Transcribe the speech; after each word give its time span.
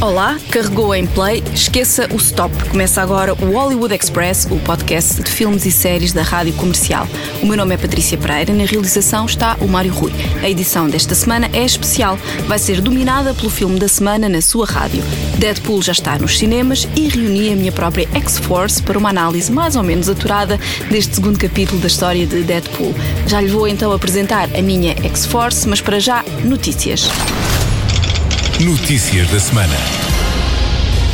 Olá, 0.00 0.38
carregou 0.52 0.94
em 0.94 1.04
play, 1.04 1.42
esqueça 1.52 2.06
o 2.12 2.16
stop. 2.18 2.54
Começa 2.70 3.02
agora 3.02 3.34
o 3.34 3.52
Hollywood 3.52 3.92
Express, 3.92 4.46
o 4.48 4.56
podcast 4.60 5.20
de 5.20 5.28
filmes 5.28 5.66
e 5.66 5.72
séries 5.72 6.12
da 6.12 6.22
rádio 6.22 6.52
comercial. 6.52 7.04
O 7.42 7.46
meu 7.46 7.56
nome 7.56 7.74
é 7.74 7.76
Patrícia 7.76 8.16
Pereira, 8.16 8.54
na 8.54 8.64
realização 8.64 9.26
está 9.26 9.56
o 9.60 9.66
Mário 9.66 9.92
Rui. 9.92 10.12
A 10.40 10.48
edição 10.48 10.88
desta 10.88 11.16
semana 11.16 11.50
é 11.52 11.64
especial, 11.64 12.16
vai 12.46 12.60
ser 12.60 12.80
dominada 12.80 13.34
pelo 13.34 13.50
filme 13.50 13.76
da 13.76 13.88
semana 13.88 14.28
na 14.28 14.40
sua 14.40 14.66
rádio. 14.66 15.02
Deadpool 15.36 15.82
já 15.82 15.90
está 15.90 16.16
nos 16.16 16.38
cinemas 16.38 16.86
e 16.94 17.08
reuni 17.08 17.52
a 17.52 17.56
minha 17.56 17.72
própria 17.72 18.08
X-Force 18.14 18.80
para 18.80 18.98
uma 18.98 19.10
análise 19.10 19.50
mais 19.50 19.74
ou 19.74 19.82
menos 19.82 20.08
aturada 20.08 20.60
deste 20.88 21.16
segundo 21.16 21.40
capítulo 21.40 21.80
da 21.80 21.88
história 21.88 22.24
de 22.24 22.44
Deadpool. 22.44 22.94
Já 23.26 23.40
lhe 23.40 23.48
vou 23.48 23.66
então 23.66 23.90
apresentar 23.90 24.48
a 24.56 24.62
minha 24.62 24.92
X-Force, 24.92 25.68
mas 25.68 25.80
para 25.80 25.98
já, 25.98 26.24
notícias. 26.44 27.10
Notícias 28.60 29.30
da 29.30 29.38
semana. 29.38 29.76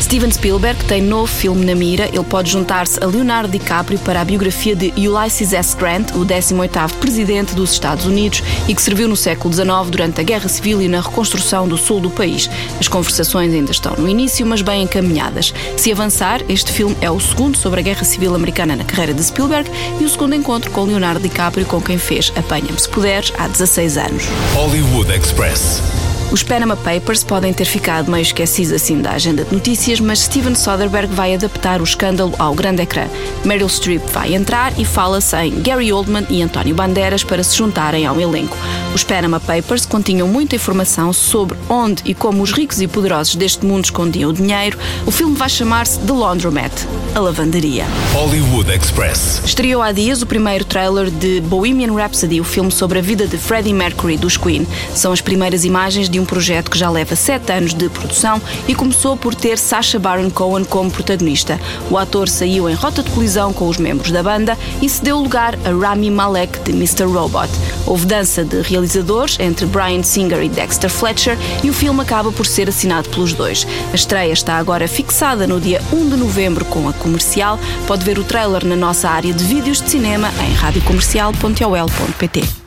Steven 0.01 0.31
Spielberg 0.31 0.83
tem 0.87 1.03
novo 1.03 1.27
filme 1.27 1.63
na 1.63 1.75
mira. 1.75 2.07
Ele 2.07 2.25
pode 2.25 2.51
juntar-se 2.51 2.99
a 3.05 3.07
Leonardo 3.07 3.53
DiCaprio 3.53 3.99
para 3.99 4.23
a 4.23 4.25
biografia 4.25 4.75
de 4.75 4.95
Ulysses 4.97 5.53
S. 5.53 5.77
Grant, 5.77 6.11
o 6.13 6.25
18º 6.25 6.95
presidente 6.95 7.55
dos 7.55 7.73
Estados 7.73 8.07
Unidos 8.07 8.43
e 8.67 8.75
que 8.75 8.81
serviu 8.81 9.07
no 9.07 9.15
século 9.15 9.53
XIX 9.53 9.91
durante 9.91 10.23
a 10.23 10.25
Guerra 10.25 10.49
Civil 10.49 10.81
e 10.81 10.89
na 10.89 11.03
reconstrução 11.03 11.69
do 11.69 11.77
sul 11.77 12.01
do 12.01 12.09
país. 12.09 12.49
As 12.81 12.89
conversações 12.89 13.53
ainda 13.53 13.73
estão 13.73 13.95
no 13.95 14.09
início, 14.09 14.47
mas 14.47 14.63
bem 14.63 14.85
encaminhadas. 14.85 15.53
Se 15.77 15.93
avançar, 15.93 16.41
este 16.49 16.73
filme 16.73 16.97
é 17.03 17.11
o 17.11 17.21
segundo 17.21 17.59
sobre 17.59 17.81
a 17.81 17.83
Guerra 17.83 18.05
Civil 18.05 18.35
americana 18.35 18.75
na 18.75 18.85
carreira 18.85 19.13
de 19.13 19.23
Spielberg 19.23 19.71
e 20.01 20.05
o 20.05 20.09
segundo 20.09 20.35
encontro 20.35 20.71
com 20.71 20.85
Leonardo 20.85 21.21
DiCaprio, 21.21 21.67
com 21.67 21.79
quem 21.79 21.99
fez 21.99 22.33
Apanha-me 22.37 22.81
se 22.81 22.89
puderes 22.89 23.35
há 23.39 23.47
16 23.47 23.99
anos. 23.99 24.25
Hollywood 24.55 25.13
Express. 25.13 26.04
Os 26.35 26.43
Panama 26.43 26.75
Papers 26.75 27.23
podem 27.23 27.53
ter 27.53 27.65
ficado 27.65 28.11
meio 28.11 28.23
esquecidos 28.23 28.73
assim 28.73 29.01
da 29.01 29.13
agenda 29.13 29.45
de 29.45 29.55
notícias, 29.55 30.01
mas 30.01 30.19
Steven 30.19 30.57
Soderbergh 30.57 31.15
vai 31.15 31.33
adaptar 31.33 31.81
o 31.81 31.85
escândalo 31.85 32.35
ao 32.41 32.57
grande 32.57 32.83
ecrã. 32.83 33.07
Meryl 33.45 33.69
Streep 33.69 34.03
vai 34.13 34.35
entrar 34.35 34.77
e 34.77 34.85
fala-se 34.85 35.37
em 35.37 35.63
Gary 35.63 35.93
Oldman 35.93 36.27
e 36.29 36.43
António 36.43 36.75
Bandeiras 36.75 37.23
para 37.23 37.45
se 37.45 37.57
juntarem 37.57 38.05
ao 38.05 38.21
elenco. 38.21 38.57
Os 38.93 39.05
Panama 39.05 39.39
Papers 39.39 39.87
continham 39.87 40.27
muita 40.27 40.57
informação 40.57 41.13
sobre 41.13 41.57
onde 41.69 42.03
e 42.05 42.15
como 42.15 42.43
os 42.43 42.51
ricos 42.51 42.81
e 42.81 42.89
poderosos 42.89 43.37
deste 43.37 43.65
mundo 43.65 43.85
escondiam 43.85 44.31
o 44.31 44.33
dinheiro. 44.33 44.77
O 45.07 45.13
filme 45.13 45.37
vai 45.37 45.49
chamar-se 45.49 46.01
The 46.01 46.13
Laundromat, 46.13 46.73
a 47.15 47.21
lavanderia. 47.21 47.85
Hollywood 48.13 48.73
Express. 48.73 49.41
Estreou 49.45 49.81
há 49.81 49.93
dias 49.93 50.21
o 50.21 50.27
primeiro 50.27 50.65
trailer 50.65 51.11
de 51.11 51.41
Bohemian 51.43 51.95
Rhapsody, 51.95 52.41
o 52.41 52.45
filme 52.45 52.73
sobre 52.73 52.99
a 52.99 53.03
vida 53.03 53.25
de 53.25 53.39
Freddie 53.39 53.73
Mercury 53.73 54.17
dos 54.17 54.37
Queen. 54.37 54.67
São 54.97 55.13
as 55.13 55.21
primeiras 55.21 55.65
imagens 55.65 56.09
de 56.09 56.19
um 56.19 56.24
projeto 56.25 56.71
que 56.71 56.79
já 56.79 56.91
leva 56.91 57.17
sete 57.17 57.53
anos 57.53 57.75
de 57.75 57.89
produção 57.89 58.41
e 58.67 58.75
começou 58.75 59.17
por 59.17 59.35
ter 59.35 59.59
Sacha 59.59 59.99
Baron 59.99 60.31
Cohen 60.31 60.65
como 60.65 60.91
protagonista. 60.91 61.61
O 61.91 61.99
ator 61.99 62.29
saiu 62.29 62.69
em 62.69 62.75
rota 62.75 63.03
de 63.03 63.11
colisão 63.11 63.53
com 63.53 63.69
os 63.69 63.79
membros 63.79 64.11
da 64.11 64.23
banda 64.23 64.57
e 64.81 64.89
cedeu 64.89 65.19
lugar 65.19 65.59
a 65.65 65.71
Rami 65.71 66.11
Malek 66.11 66.61
de 66.61 66.73
Mr. 66.73 67.05
Robot. 67.05 67.49
Houve 67.87 68.07
dança 68.07 68.45
de 68.45 68.63
realizadores 68.63 69.39
entre 69.39 69.67
Brian 69.67 70.03
Singer 70.03 70.43
e 70.43 70.49
Dexter 70.49 70.91
Fletcher 70.91 71.39
e 71.63 71.71
o 71.71 71.75
filme 71.75 72.01
acaba 72.01 72.33
por 72.33 72.47
ser 72.47 72.69
assinado 72.69 73.09
pelos 73.11 73.33
dois. 73.33 73.67
A 73.93 73.95
estreia 73.95 74.33
está 74.33 74.57
agora 74.57 74.89
fixada 74.89 75.47
no 75.47 75.61
dia 75.61 75.81
1 75.93 76.11
de 76.11 76.17
novembro 76.17 76.65
com 76.65 76.89
a 76.89 76.93
comercial. 76.93 77.59
Pode 77.87 78.05
ver 78.05 78.19
o 78.19 78.25
trailer 78.25 78.65
na 78.65 78.77
nossa 78.77 79.09
área 79.09 79.33
de 79.33 79.45
vídeos 79.45 79.81
de 79.81 79.91
cinema 79.91 80.31
em 80.41 80.55
radiocomercial.ol.pt. 80.55 82.64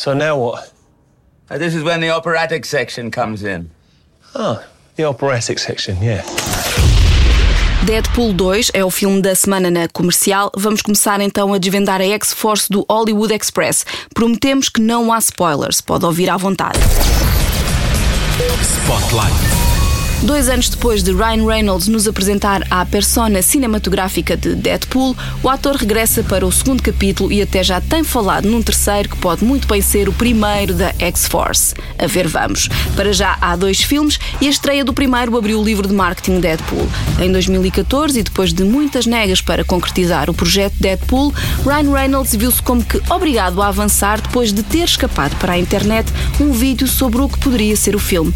So 0.00 0.14
now 0.14 0.38
what? 0.38 0.72
Uh, 1.50 1.58
This 1.58 1.74
is 1.74 1.82
when 1.82 2.00
the 2.00 2.08
operatic 2.08 2.64
section 2.64 3.10
comes 3.10 3.42
in. 3.42 3.70
Oh, 4.34 4.64
the 4.96 5.04
operatic 5.04 5.58
section, 5.58 6.02
yeah. 6.02 6.22
Deadpool 7.84 8.32
2 8.32 8.70
é 8.72 8.82
o 8.82 8.90
filme 8.90 9.20
da 9.20 9.34
semana 9.34 9.70
na 9.70 9.88
comercial. 9.88 10.50
Vamos 10.56 10.80
começar 10.80 11.20
então 11.20 11.52
a 11.52 11.58
desvendar 11.58 12.00
a 12.00 12.04
X-Force 12.04 12.70
do 12.70 12.86
Hollywood 12.88 13.34
Express. 13.34 13.84
Prometemos 14.14 14.70
que 14.70 14.80
não 14.80 15.12
há 15.12 15.18
spoilers, 15.18 15.82
pode 15.82 16.06
ouvir 16.06 16.30
à 16.30 16.38
vontade. 16.38 16.78
Spotlight. 18.62 19.69
Dois 20.22 20.50
anos 20.50 20.68
depois 20.68 21.02
de 21.02 21.12
Ryan 21.12 21.46
Reynolds 21.46 21.88
nos 21.88 22.06
apresentar 22.06 22.62
a 22.70 22.84
persona 22.84 23.40
cinematográfica 23.40 24.36
de 24.36 24.54
Deadpool, 24.54 25.16
o 25.42 25.48
ator 25.48 25.76
regressa 25.76 26.22
para 26.22 26.46
o 26.46 26.52
segundo 26.52 26.82
capítulo 26.82 27.32
e 27.32 27.40
até 27.40 27.64
já 27.64 27.80
tem 27.80 28.04
falado 28.04 28.46
num 28.46 28.60
terceiro 28.60 29.08
que 29.08 29.16
pode 29.16 29.42
muito 29.42 29.66
bem 29.66 29.80
ser 29.80 30.10
o 30.10 30.12
primeiro 30.12 30.74
da 30.74 30.94
X-Force. 30.98 31.74
A 31.98 32.06
ver, 32.06 32.28
vamos. 32.28 32.68
Para 32.94 33.14
já 33.14 33.38
há 33.40 33.56
dois 33.56 33.82
filmes 33.82 34.18
e 34.42 34.46
a 34.46 34.50
estreia 34.50 34.84
do 34.84 34.92
primeiro 34.92 35.38
abriu 35.38 35.58
o 35.58 35.64
livro 35.64 35.88
de 35.88 35.94
marketing 35.94 36.40
Deadpool. 36.40 36.86
Em 37.18 37.32
2014, 37.32 38.20
e 38.20 38.22
depois 38.22 38.52
de 38.52 38.62
muitas 38.62 39.06
negas 39.06 39.40
para 39.40 39.64
concretizar 39.64 40.28
o 40.28 40.34
projeto 40.34 40.74
Deadpool, 40.78 41.32
Ryan 41.64 41.92
Reynolds 41.92 42.36
viu-se 42.36 42.62
como 42.62 42.84
que 42.84 43.00
obrigado 43.08 43.62
a 43.62 43.68
avançar 43.68 44.20
depois 44.20 44.52
de 44.52 44.62
ter 44.62 44.84
escapado 44.84 45.34
para 45.36 45.54
a 45.54 45.58
internet 45.58 46.12
um 46.38 46.52
vídeo 46.52 46.86
sobre 46.86 47.22
o 47.22 47.28
que 47.28 47.38
poderia 47.38 47.74
ser 47.74 47.96
o 47.96 47.98
filme. 47.98 48.34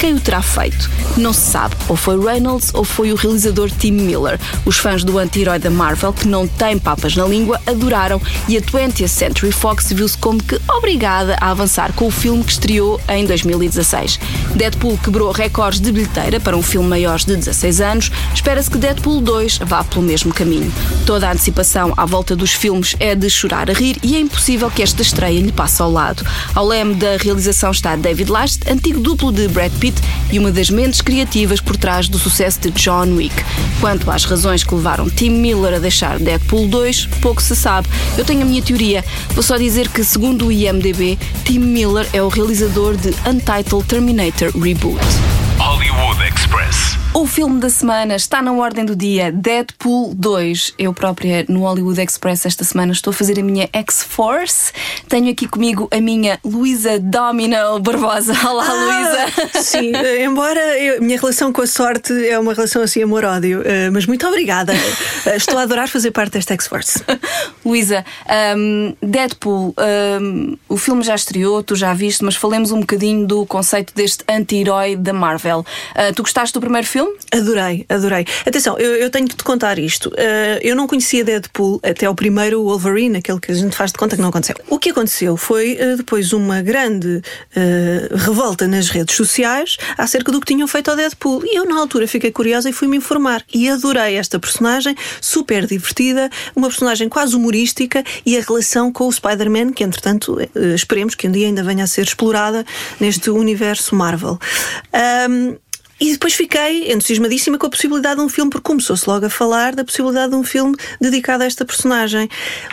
Quem 0.00 0.14
o 0.14 0.20
terá 0.20 0.40
feito? 0.40 0.90
Não 1.18 1.30
se 1.30 1.50
sabe. 1.50 1.76
Ou 1.86 1.94
foi 1.94 2.18
Reynolds 2.18 2.72
ou 2.72 2.84
foi 2.84 3.12
o 3.12 3.16
realizador 3.16 3.70
Tim 3.70 3.92
Miller. 3.92 4.40
Os 4.64 4.78
fãs 4.78 5.04
do 5.04 5.18
anti-herói 5.18 5.58
da 5.58 5.68
Marvel, 5.68 6.10
que 6.10 6.26
não 6.26 6.48
têm 6.48 6.78
papas 6.78 7.14
na 7.14 7.26
língua, 7.26 7.60
adoraram 7.66 8.18
e 8.48 8.56
a 8.56 8.62
20th 8.62 9.06
Century 9.06 9.52
Fox 9.52 9.92
viu-se 9.92 10.16
como 10.16 10.42
que 10.42 10.58
obrigada 10.70 11.36
a 11.38 11.50
avançar 11.50 11.92
com 11.92 12.06
o 12.06 12.10
filme 12.10 12.42
que 12.42 12.52
estreou 12.52 12.98
em 13.10 13.26
2016. 13.26 14.18
Deadpool 14.54 14.96
quebrou 15.04 15.32
recordes 15.32 15.80
de 15.80 15.92
bilheteira 15.92 16.40
para 16.40 16.56
um 16.56 16.62
filme 16.62 16.88
maior 16.88 17.18
de 17.18 17.36
16 17.36 17.80
anos. 17.82 18.10
Espera-se 18.34 18.70
que 18.70 18.78
Deadpool 18.78 19.20
2 19.20 19.58
vá 19.66 19.84
pelo 19.84 20.02
mesmo 20.02 20.32
caminho. 20.32 20.72
Toda 21.04 21.28
a 21.28 21.32
antecipação 21.32 21.92
à 21.94 22.06
volta 22.06 22.34
dos 22.34 22.52
filmes 22.52 22.96
é 22.98 23.14
de 23.14 23.28
chorar 23.28 23.68
a 23.68 23.74
rir 23.74 23.98
e 24.02 24.16
é 24.16 24.20
impossível 24.20 24.70
que 24.70 24.82
esta 24.82 25.02
estreia 25.02 25.38
lhe 25.38 25.52
passe 25.52 25.82
ao 25.82 25.92
lado. 25.92 26.24
Ao 26.54 26.66
leme 26.66 26.94
da 26.94 27.18
realização 27.18 27.70
está 27.70 27.96
David 27.96 28.30
Last, 28.30 28.60
antigo 28.66 28.98
duplo 28.98 29.30
de 29.30 29.46
Brad 29.46 29.70
Pitt 29.74 29.89
e 30.30 30.38
uma 30.38 30.50
das 30.50 30.70
mentes 30.70 31.00
criativas 31.00 31.60
por 31.60 31.76
trás 31.76 32.08
do 32.08 32.18
sucesso 32.18 32.60
de 32.60 32.70
John 32.70 33.14
Wick. 33.16 33.34
Quanto 33.80 34.10
às 34.10 34.24
razões 34.24 34.62
que 34.62 34.74
levaram 34.74 35.08
Tim 35.08 35.30
Miller 35.30 35.74
a 35.74 35.78
deixar 35.78 36.18
Deadpool 36.18 36.68
2, 36.68 37.06
pouco 37.20 37.40
se 37.40 37.56
sabe. 37.56 37.88
Eu 38.16 38.24
tenho 38.24 38.42
a 38.42 38.44
minha 38.44 38.62
teoria. 38.62 39.04
Vou 39.30 39.42
só 39.42 39.56
dizer 39.56 39.88
que, 39.88 40.04
segundo 40.04 40.46
o 40.46 40.52
IMDb, 40.52 41.18
Tim 41.44 41.60
Miller 41.60 42.06
é 42.12 42.22
o 42.22 42.28
realizador 42.28 42.96
de 42.96 43.08
Untitled 43.28 43.84
Terminator 43.86 44.50
Reboot. 44.56 45.00
Hollywood 45.58 46.22
Express. 46.22 46.99
O 47.20 47.26
filme 47.26 47.60
da 47.60 47.68
semana 47.68 48.16
está 48.16 48.40
na 48.40 48.50
ordem 48.52 48.82
do 48.84 48.96
dia 48.96 49.30
Deadpool 49.30 50.14
2. 50.14 50.72
Eu 50.78 50.94
própria 50.94 51.44
no 51.48 51.60
Hollywood 51.60 52.00
Express 52.00 52.46
esta 52.46 52.64
semana 52.64 52.92
estou 52.92 53.10
a 53.10 53.14
fazer 53.14 53.38
a 53.38 53.42
minha 53.42 53.68
X-Force. 53.74 54.72
Tenho 55.06 55.30
aqui 55.30 55.46
comigo 55.46 55.86
a 55.92 56.00
minha 56.00 56.40
Luísa 56.42 56.98
Domino 56.98 57.78
Barbosa. 57.80 58.32
Olá, 58.48 58.64
Luísa. 58.72 59.62
Sim, 59.62 59.92
eh, 60.00 60.24
embora 60.24 60.60
eu- 60.78 60.96
a 60.96 61.00
minha 61.00 61.18
relação 61.20 61.52
com 61.52 61.60
a 61.60 61.66
sorte 61.66 62.10
é 62.26 62.38
uma 62.38 62.54
relação 62.54 62.80
assim 62.82 63.02
amor-ódio, 63.02 63.62
eh, 63.66 63.90
mas 63.90 64.06
muito 64.06 64.26
obrigada. 64.26 64.72
Eh, 65.26 65.36
Estou 65.36 65.58
a 65.58 65.62
adorar 65.62 65.88
fazer 65.88 66.10
parte 66.12 66.32
desta 66.32 66.54
X-Force. 66.54 67.04
Luísa, 67.64 68.02
hum, 68.56 68.94
Deadpool, 69.02 69.74
hum, 70.22 70.56
o 70.68 70.76
filme 70.78 71.02
já 71.02 71.14
estreou, 71.14 71.62
tu 71.62 71.76
já 71.76 71.92
viste, 71.92 72.24
mas 72.24 72.34
falemos 72.34 72.72
um 72.72 72.80
bocadinho 72.80 73.26
do 73.26 73.44
conceito 73.44 73.94
deste 73.94 74.24
anti-herói 74.26 74.96
da 74.96 75.12
Marvel. 75.12 75.64
Ah, 75.94 76.12
tu 76.14 76.22
gostaste 76.22 76.54
do 76.54 76.60
primeiro 76.60 76.86
filme? 76.86 77.09
Adorei, 77.32 77.86
adorei. 77.88 78.26
Atenção, 78.44 78.76
eu, 78.78 78.96
eu 78.96 79.08
tenho 79.08 79.28
que 79.28 79.36
te 79.36 79.44
contar 79.44 79.78
isto. 79.78 80.12
Eh, 80.16 80.58
eu 80.62 80.74
não 80.74 80.88
conhecia 80.88 81.24
Deadpool 81.24 81.80
até 81.82 82.10
o 82.10 82.14
primeiro 82.14 82.62
Wolverine, 82.64 83.18
aquele 83.18 83.38
que 83.38 83.52
a 83.52 83.54
gente 83.54 83.76
faz 83.76 83.92
de 83.92 83.98
conta 83.98 84.16
que 84.16 84.22
não 84.22 84.30
aconteceu. 84.30 84.56
O 84.68 84.78
que 84.78 84.90
aconteceu 84.90 85.36
foi 85.36 85.76
eh, 85.78 85.96
depois 85.96 86.32
uma 86.32 86.60
grande 86.60 87.22
eh, 87.54 88.08
revolta 88.12 88.66
nas 88.66 88.88
redes 88.88 89.14
sociais 89.14 89.76
acerca 89.96 90.32
do 90.32 90.40
que 90.40 90.46
tinham 90.46 90.66
feito 90.66 90.90
ao 90.90 90.96
Deadpool. 90.96 91.44
E 91.44 91.56
eu, 91.56 91.64
na 91.64 91.78
altura, 91.78 92.08
fiquei 92.08 92.32
curiosa 92.32 92.68
e 92.68 92.72
fui-me 92.72 92.96
informar. 92.96 93.44
E 93.54 93.68
adorei 93.68 94.16
esta 94.16 94.38
personagem, 94.40 94.96
super 95.20 95.66
divertida, 95.66 96.28
uma 96.56 96.66
personagem 96.68 97.08
quase 97.08 97.36
humorística 97.36 98.02
e 98.26 98.36
a 98.36 98.40
relação 98.40 98.92
com 98.92 99.06
o 99.06 99.12
Spider-Man, 99.12 99.72
que 99.72 99.84
entretanto 99.84 100.36
esperemos 100.74 101.14
que 101.14 101.28
um 101.28 101.30
dia 101.30 101.46
ainda 101.46 101.62
venha 101.62 101.84
a 101.84 101.86
ser 101.86 102.02
explorada 102.02 102.64
neste 102.98 103.30
universo 103.30 103.94
Marvel. 103.94 104.38
Ahm, 104.92 105.56
e 106.00 106.12
depois 106.12 106.34
fiquei 106.34 106.92
entusiasmadíssima 106.92 107.58
com 107.58 107.66
a 107.66 107.70
possibilidade 107.70 108.16
de 108.16 108.22
um 108.22 108.28
filme, 108.28 108.50
porque 108.50 108.66
começou-se 108.66 109.08
logo 109.08 109.26
a 109.26 109.30
falar 109.30 109.74
da 109.74 109.84
possibilidade 109.84 110.30
de 110.30 110.36
um 110.36 110.42
filme 110.42 110.74
dedicado 111.00 111.42
a 111.42 111.46
esta 111.46 111.64
personagem. 111.64 112.28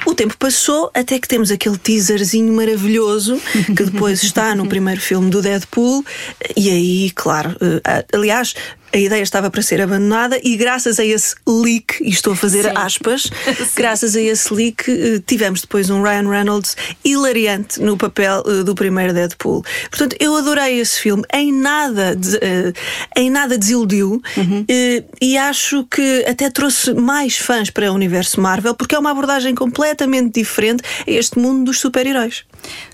O 0.05 0.15
tempo 0.15 0.37
passou 0.37 0.89
até 0.93 1.19
que 1.19 1.27
temos 1.27 1.51
aquele 1.51 1.77
teaserzinho 1.77 2.53
maravilhoso 2.53 3.39
que 3.75 3.83
depois 3.83 4.23
está 4.23 4.55
no 4.55 4.67
primeiro 4.67 5.01
filme 5.01 5.29
do 5.29 5.41
Deadpool, 5.41 6.05
e 6.55 6.69
aí, 6.69 7.11
claro, 7.11 7.55
eh, 7.61 8.05
aliás. 8.13 8.55
A 8.93 8.97
ideia 8.97 9.21
estava 9.21 9.51
para 9.51 9.61
ser 9.61 9.81
abandonada 9.81 10.39
e 10.43 10.55
graças 10.55 10.99
a 10.99 11.05
esse 11.05 11.35
leak, 11.47 12.01
e 12.01 12.09
estou 12.09 12.33
a 12.33 12.35
fazer 12.35 12.63
Sim. 12.63 12.71
aspas, 12.75 13.29
graças 13.75 14.15
a 14.15 14.21
esse 14.21 14.53
leak 14.53 14.89
eh, 14.89 15.21
tivemos 15.25 15.61
depois 15.61 15.89
um 15.89 16.01
Ryan 16.01 16.29
Reynolds 16.29 16.75
hilariante 17.03 17.81
no 17.81 17.97
papel 17.97 18.43
eh, 18.47 18.63
do 18.63 18.73
primeiro 18.73 19.13
Deadpool. 19.13 19.63
Portanto, 19.89 20.15
eu 20.19 20.35
adorei 20.35 20.79
esse 20.79 20.99
filme, 20.99 21.23
em 21.33 21.51
nada, 21.51 22.17
eh, 22.41 22.73
em 23.15 23.29
nada 23.29 23.57
desiludiu 23.57 24.21
eh, 24.69 25.03
e 25.21 25.37
acho 25.37 25.83
que 25.85 26.25
até 26.25 26.49
trouxe 26.49 26.93
mais 26.93 27.37
fãs 27.37 27.69
para 27.69 27.91
o 27.91 27.95
universo 27.95 28.39
Marvel 28.39 28.73
porque 28.73 28.95
é 28.95 28.99
uma 28.99 29.11
abordagem 29.11 29.53
completamente 29.53 30.39
diferente 30.39 30.83
a 31.05 31.11
este 31.11 31.37
mundo 31.37 31.65
dos 31.65 31.79
super-heróis. 31.79 32.45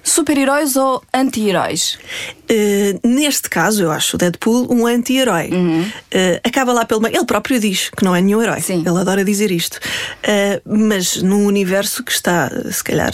Super-heróis 0.03 0.75
ou 0.75 1.01
anti-heróis? 1.13 1.97
Uh, 2.43 3.07
neste 3.07 3.49
caso, 3.49 3.83
eu 3.83 3.91
acho 3.91 4.15
o 4.15 4.19
Deadpool 4.19 4.67
um 4.69 4.85
anti-herói. 4.85 5.49
Uh, 5.49 6.39
acaba 6.43 6.73
lá 6.73 6.85
pelo 6.85 7.01
meio. 7.01 7.15
Ele 7.15 7.25
próprio 7.25 7.59
diz 7.59 7.89
que 7.89 8.03
não 8.03 8.13
é 8.13 8.21
nenhum 8.21 8.41
herói. 8.41 8.59
Sim. 8.59 8.83
Ele 8.85 8.99
adora 8.99 9.23
dizer 9.23 9.49
isto. 9.49 9.77
Uh, 9.77 10.61
mas 10.65 11.21
num 11.21 11.45
universo 11.45 12.03
que 12.03 12.11
está, 12.11 12.51
se 12.69 12.83
calhar, 12.83 13.11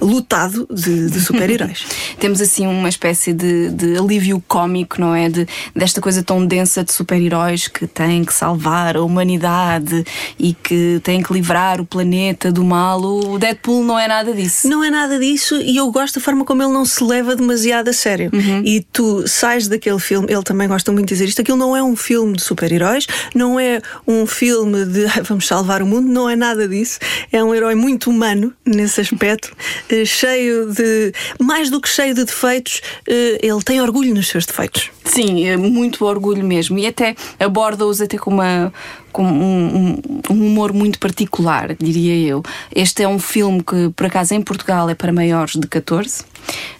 lotado 0.00 0.68
de, 0.70 1.10
de 1.10 1.20
super-heróis. 1.20 1.86
Temos 2.20 2.40
assim 2.40 2.66
uma 2.66 2.88
espécie 2.88 3.32
de, 3.32 3.70
de 3.70 3.96
alívio 3.96 4.42
cómico, 4.46 5.00
não 5.00 5.14
é? 5.14 5.30
De, 5.30 5.48
desta 5.74 6.00
coisa 6.02 6.22
tão 6.22 6.44
densa 6.44 6.84
de 6.84 6.92
super-heróis 6.92 7.66
que 7.66 7.86
têm 7.86 8.24
que 8.24 8.34
salvar 8.34 8.96
a 8.96 9.02
humanidade 9.02 10.04
e 10.38 10.52
que 10.52 11.00
têm 11.02 11.22
que 11.22 11.32
livrar 11.32 11.80
o 11.80 11.86
planeta 11.86 12.52
do 12.52 12.62
mal. 12.62 13.02
O 13.02 13.38
Deadpool 13.38 13.82
não 13.82 13.98
é 13.98 14.06
nada 14.06 14.34
disso. 14.34 14.68
Não 14.68 14.84
é 14.84 14.90
nada 14.90 15.18
disso 15.18 15.56
e 15.56 15.78
eu 15.78 15.85
gosto 15.90 16.16
da 16.16 16.20
forma 16.20 16.44
como 16.44 16.62
ele 16.62 16.72
não 16.72 16.84
se 16.84 17.02
leva 17.02 17.34
demasiado 17.36 17.88
a 17.88 17.92
sério. 17.92 18.30
E 18.64 18.80
tu 18.92 19.26
sais 19.26 19.68
daquele 19.68 19.98
filme, 19.98 20.26
ele 20.30 20.42
também 20.42 20.68
gosta 20.68 20.90
muito 20.92 21.08
de 21.08 21.14
dizer 21.14 21.26
isto: 21.28 21.40
aquilo 21.40 21.56
não 21.56 21.76
é 21.76 21.82
um 21.82 21.96
filme 21.96 22.34
de 22.36 22.42
super-heróis, 22.42 23.06
não 23.34 23.58
é 23.58 23.80
um 24.06 24.26
filme 24.26 24.84
de 24.84 25.06
"Ah, 25.06 25.22
vamos 25.22 25.46
salvar 25.46 25.82
o 25.82 25.86
mundo, 25.86 26.08
não 26.08 26.28
é 26.28 26.36
nada 26.36 26.68
disso. 26.68 26.98
É 27.32 27.42
um 27.42 27.54
herói 27.54 27.74
muito 27.74 28.10
humano 28.10 28.52
nesse 28.64 29.00
aspecto, 29.00 29.54
eh, 29.88 30.04
cheio 30.04 30.72
de. 30.72 31.12
mais 31.40 31.70
do 31.70 31.80
que 31.80 31.88
cheio 31.88 32.14
de 32.14 32.24
defeitos, 32.24 32.80
eh, 33.08 33.38
ele 33.42 33.62
tem 33.62 33.80
orgulho 33.80 34.14
nos 34.14 34.28
seus 34.28 34.44
defeitos. 34.46 34.90
Sim, 35.04 35.46
é 35.46 35.56
muito 35.56 36.04
orgulho 36.04 36.44
mesmo. 36.44 36.78
E 36.78 36.86
até 36.86 37.14
aborda-os 37.38 38.00
até 38.00 38.18
com 38.18 38.30
uma. 38.30 38.72
Com 39.16 39.24
um, 39.24 39.76
um- 39.94 40.20
um 40.30 40.46
humor 40.46 40.74
muito 40.74 40.98
particular, 40.98 41.74
diria 41.80 42.14
eu. 42.28 42.42
Este 42.74 43.02
é 43.02 43.08
um 43.08 43.18
filme 43.18 43.62
que, 43.62 43.88
por 43.96 44.04
acaso, 44.04 44.34
em 44.34 44.42
Portugal 44.42 44.90
é 44.90 44.94
para 44.94 45.10
maiores 45.10 45.54
de 45.54 45.66
14, 45.66 46.22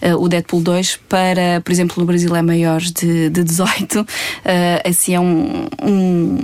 eh, 0.03 0.15
o 0.15 0.29
Deadpool 0.29 0.61
2, 0.61 0.99
para, 1.09 1.62
por 1.65 1.73
exemplo, 1.73 1.94
no 1.99 2.05
Brasil 2.05 2.37
é 2.37 2.43
maiores 2.43 2.93
de, 2.93 3.31
de 3.31 3.43
18. 3.43 4.06
Eh, 4.44 4.83
assim, 4.87 5.15
é 5.15 5.21
um, 5.21 5.67
um- 5.83 6.41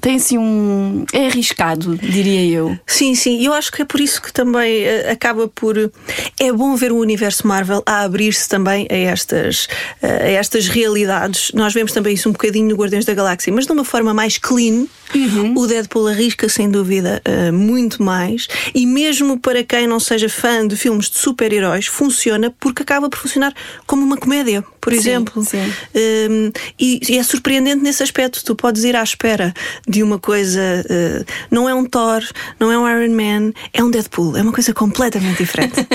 Tem 0.00 0.16
assim 0.16 0.38
um. 0.38 1.04
É 1.12 1.26
arriscado, 1.26 1.96
diria 1.96 2.44
eu. 2.56 2.78
Sim, 2.86 3.14
sim, 3.14 3.44
eu 3.44 3.52
acho 3.52 3.70
que 3.72 3.82
é 3.82 3.84
por 3.84 4.00
isso 4.00 4.20
que 4.20 4.32
também 4.32 4.82
eh, 4.82 5.10
acaba 5.10 5.48
por. 5.48 5.76
É 6.38 6.52
bom 6.52 6.74
ver 6.76 6.92
o 6.92 6.96
universo 6.98 7.46
Marvel 7.46 7.82
a 7.86 8.00
abrir-se 8.02 8.48
também 8.48 8.86
a 8.90 8.94
estas, 8.94 9.68
eh, 10.02 10.26
a 10.26 10.30
estas 10.30 10.68
realidades. 10.68 11.50
Nós 11.54 11.72
vemos 11.72 11.92
também 11.92 12.14
isso 12.14 12.28
um 12.28 12.32
bocadinho 12.32 12.68
no 12.68 12.76
Guardiões 12.76 13.04
da 13.04 13.14
Galáxia, 13.14 13.52
mas 13.52 13.66
de 13.66 13.72
uma 13.72 13.84
forma 13.84 14.12
mais 14.12 14.38
clean. 14.38 14.86
O 15.54 15.66
Deadpool 15.66 16.08
arrisca, 16.08 16.48
sem 16.48 16.68
dúvida, 16.68 17.22
eh, 17.24 17.52
muito 17.52 18.02
mais. 18.02 18.48
E 18.74 18.84
mesmo 18.84 19.38
para 19.38 19.62
quem 19.62 19.86
não 19.86 20.00
seja 20.00 20.28
fã 20.28 20.66
de 20.66 20.76
filmes 20.76 21.08
de 21.08 21.18
super-heróis, 21.18 21.86
funciona 21.86 22.52
porque 22.58 22.82
acaba 22.82 23.08
por 23.08 23.18
funcionar 23.18 23.54
como 23.86 24.02
uma 24.02 24.16
comédia, 24.16 24.64
por 24.80 24.92
Sim, 24.92 24.98
exemplo. 24.98 25.44
sim. 25.44 25.58
Um, 25.94 26.50
e, 26.80 27.00
e 27.08 27.18
é 27.18 27.22
surpreendente 27.22 27.82
nesse 27.82 28.02
aspecto. 28.02 28.44
Tu 28.44 28.56
podes 28.56 28.82
ir 28.82 28.96
à 28.96 29.02
espera 29.02 29.54
de 29.86 30.02
uma 30.02 30.18
coisa. 30.18 30.60
uh, 30.60 31.24
não 31.50 31.68
é 31.68 31.74
um 31.74 31.84
Thor, 31.84 32.22
não 32.58 32.70
é 32.70 32.78
um 32.78 32.88
Iron 32.88 33.14
Man, 33.14 33.52
é 33.72 33.82
um 33.82 33.90
Deadpool. 33.90 34.36
É 34.36 34.42
uma 34.42 34.52
coisa 34.52 34.72
completamente 34.72 35.38
diferente. 35.38 35.74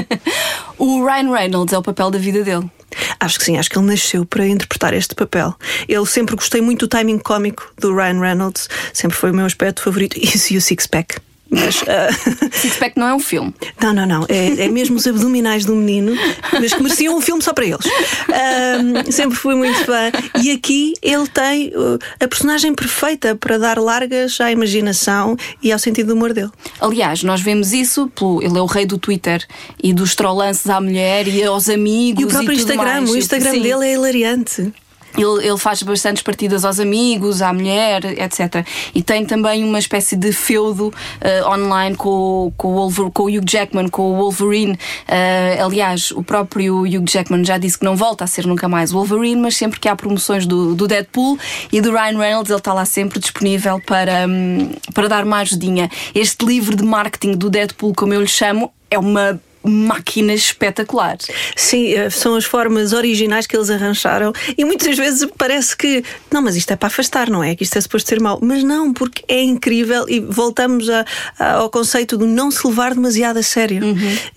O 0.77 1.05
Ryan 1.05 1.29
Reynolds 1.33 1.73
é 1.73 1.77
o 1.77 1.83
papel 1.83 2.09
da 2.09 2.17
vida 2.17 2.41
dele. 2.41 2.71
acho 3.19 3.37
que 3.37 3.43
sim, 3.43 3.57
acho 3.57 3.69
que 3.69 3.77
ele 3.77 3.87
nasceu 3.87 4.25
para 4.25 4.47
interpretar 4.47 4.93
este 4.93 5.13
papel. 5.13 5.53
Eu 5.89 6.05
sempre 6.05 6.37
gostei 6.37 6.61
muito 6.61 6.85
do 6.85 6.87
timing 6.87 7.19
cómico 7.19 7.69
do 7.77 7.93
Ryan 7.93 8.21
Reynolds, 8.21 8.69
sempre 8.93 9.17
foi 9.17 9.31
o 9.31 9.33
meu 9.35 9.45
aspecto 9.45 9.81
favorito. 9.81 10.17
Isso 10.17 10.53
e 10.55 10.57
o 10.57 10.61
Six 10.61 10.87
Pack. 10.87 11.17
Mas. 11.49 11.81
uh, 11.83 12.49
Six-Pack 12.51 12.97
não 12.97 13.07
é 13.07 13.13
um 13.13 13.19
filme. 13.19 13.53
Não, 13.81 13.93
não, 13.93 14.05
não. 14.05 14.25
É, 14.27 14.65
é 14.65 14.67
mesmo 14.67 14.97
os 14.97 15.07
abdominais 15.07 15.65
do 15.65 15.75
menino, 15.75 16.13
mas 16.53 16.73
que 16.73 16.81
mereciam 16.81 17.17
um 17.17 17.21
filme 17.21 17.41
só 17.41 17.53
para 17.53 17.65
eles. 17.65 17.85
Ahm, 18.29 19.11
sempre 19.11 19.37
fui 19.37 19.55
muito 19.55 19.83
fã. 19.85 20.11
E 20.41 20.51
aqui 20.51 20.93
ele 21.01 21.27
tem 21.27 21.69
uh, 21.69 21.99
a 22.19 22.27
personagem 22.27 22.73
perfeita 22.73 23.35
para 23.35 23.57
dar 23.57 23.77
largas 23.79 24.39
à 24.41 24.51
imaginação 24.51 25.35
e 25.61 25.71
ao 25.71 25.79
sentido 25.79 26.07
do 26.07 26.13
humor 26.13 26.33
dele. 26.33 26.51
Aliás, 26.79 27.23
nós 27.23 27.41
vemos 27.41 27.73
isso, 27.73 28.07
pelo, 28.09 28.41
ele 28.41 28.57
é 28.57 28.61
o 28.61 28.65
rei 28.65 28.85
do 28.85 28.97
Twitter 28.97 29.45
e 29.81 29.93
dos 29.93 30.15
trollances 30.15 30.69
à 30.69 30.79
mulher 30.79 31.27
e 31.27 31.43
aos 31.43 31.69
amigos. 31.69 32.21
E 32.21 32.25
o 32.25 32.27
próprio 32.27 32.57
tudo 32.57 32.59
Instagram, 32.59 33.01
mais. 33.01 33.09
o 33.09 33.17
Instagram 33.17 33.51
Sim. 33.51 33.61
dele 33.61 33.85
é 33.85 33.93
hilariante. 33.93 34.73
Ele, 35.17 35.47
ele 35.47 35.57
faz 35.57 35.81
bastantes 35.83 36.21
partidas 36.23 36.63
aos 36.65 36.79
amigos, 36.79 37.41
à 37.41 37.51
mulher, 37.53 38.03
etc. 38.05 38.65
E 38.93 39.01
tem 39.01 39.25
também 39.25 39.63
uma 39.63 39.79
espécie 39.79 40.15
de 40.15 40.31
feudo 40.31 40.93
eh, 41.21 41.43
online 41.45 41.95
com, 41.95 42.09
o- 42.47 42.53
com, 42.55 42.75
o 42.87 43.11
com 43.11 43.23
o 43.23 43.25
Hugh 43.27 43.43
Jackman, 43.49 43.89
com 43.89 44.11
o 44.11 44.15
Wolverine. 44.15 44.77
Eh, 45.07 45.59
aliás, 45.61 46.11
o 46.11 46.23
próprio 46.23 46.81
Hugh 46.83 47.05
Jackman 47.09 47.43
já 47.43 47.57
disse 47.57 47.77
que 47.79 47.85
não 47.85 47.95
volta 47.95 48.23
a 48.23 48.27
ser 48.27 48.45
nunca 48.45 48.67
mais 48.69 48.91
o 48.91 48.95
Wolverine, 48.95 49.41
mas 49.41 49.55
sempre 49.57 49.79
que 49.79 49.87
há 49.89 49.95
promoções 49.95 50.45
do, 50.45 50.75
do 50.75 50.87
Deadpool 50.87 51.37
e 51.71 51.81
do 51.81 51.91
Ryan 51.91 52.17
Reynolds, 52.17 52.49
ele 52.49 52.59
está 52.59 52.73
lá 52.73 52.85
sempre 52.85 53.19
disponível 53.19 53.79
para, 53.85 54.25
hum, 54.27 54.71
para 54.93 55.07
dar 55.07 55.23
uma 55.25 55.37
ajudinha. 55.37 55.89
Este 56.13 56.45
livro 56.45 56.75
de 56.75 56.83
marketing 56.83 57.33
do 57.33 57.49
Deadpool, 57.49 57.93
como 57.95 58.13
eu 58.13 58.21
lhe 58.21 58.27
chamo, 58.27 58.71
é 58.91 58.97
uma 58.97 59.39
máquina 59.63 60.33
espetacular. 60.33 61.17
Sim, 61.55 61.93
eh, 61.93 62.09
são 62.09 62.35
as 62.35 62.45
formas 62.45 62.93
originais 62.93 63.45
que 63.45 63.55
eles 63.55 63.69
arranjaram 63.69 64.31
e 64.57 64.63
muitas 64.63 64.97
vezes 64.97 65.27
parece 65.37 65.75
que 65.75 66.03
não, 66.31 66.41
mas 66.41 66.55
isto 66.55 66.71
é 66.71 66.75
para 66.75 66.87
afastar, 66.87 67.29
não 67.29 67.43
é? 67.43 67.55
Que 67.55 67.63
isto 67.63 67.77
é 67.77 67.81
suposto 67.81 68.07
ser 68.09 68.19
mau. 68.21 68.39
Mas 68.41 68.63
não, 68.63 68.93
porque 68.93 69.23
é 69.27 69.41
incrível 69.41 70.05
e 70.07 70.19
voltamos 70.19 70.89
a- 70.89 71.05
a- 71.37 71.53
ao 71.53 71.69
conceito 71.69 72.17
do 72.17 72.25
não 72.25 72.49
se 72.51 72.65
levar 72.65 72.93
demasiado 72.93 73.37
a 73.37 73.43
sério. 73.43 73.81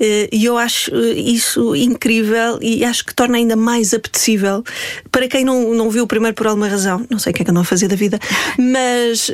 Eh, 0.00 0.28
E 0.32 0.44
eu 0.44 0.58
acho 0.58 0.90
eh, 0.94 1.12
isso 1.14 1.74
incrível 1.76 2.58
e 2.60 2.84
acho 2.84 3.04
que 3.04 3.14
torna 3.14 3.36
ainda 3.36 3.54
mais 3.56 3.94
apetecível 3.94 4.64
para 5.10 5.28
quem 5.28 5.44
não, 5.44 5.72
não 5.74 5.88
viu 5.90 6.04
o 6.04 6.06
primeiro 6.06 6.34
por 6.34 6.46
alguma 6.46 6.68
razão. 6.68 7.06
Não 7.08 7.18
sei 7.18 7.30
o 7.32 7.34
que 7.34 7.42
é 7.42 7.44
que 7.44 7.50
andam 7.50 7.62
a 7.62 7.64
fazer 7.66 7.86
da 7.88 7.96
vida, 7.96 8.18
mas. 8.58 9.30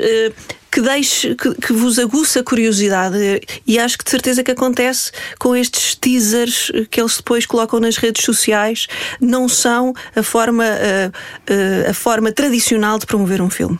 Que 0.70 0.80
deixe, 0.80 1.34
que, 1.34 1.54
que 1.54 1.72
vos 1.72 1.98
aguça 1.98 2.40
a 2.40 2.42
curiosidade 2.42 3.40
e 3.66 3.78
acho 3.78 3.96
que 3.96 4.04
de 4.04 4.10
certeza 4.10 4.44
que 4.44 4.50
acontece 4.50 5.10
com 5.38 5.56
estes 5.56 5.94
teasers 5.94 6.70
que 6.90 7.00
eles 7.00 7.16
depois 7.16 7.46
colocam 7.46 7.80
nas 7.80 7.96
redes 7.96 8.24
sociais 8.24 8.86
não 9.20 9.48
são 9.48 9.94
a 10.14 10.22
forma 10.22 10.64
eh, 10.64 11.10
eh, 11.46 11.86
a 11.88 11.94
forma 11.94 12.30
tradicional 12.32 12.98
de 12.98 13.06
promover 13.06 13.40
um 13.40 13.50
filme 13.50 13.78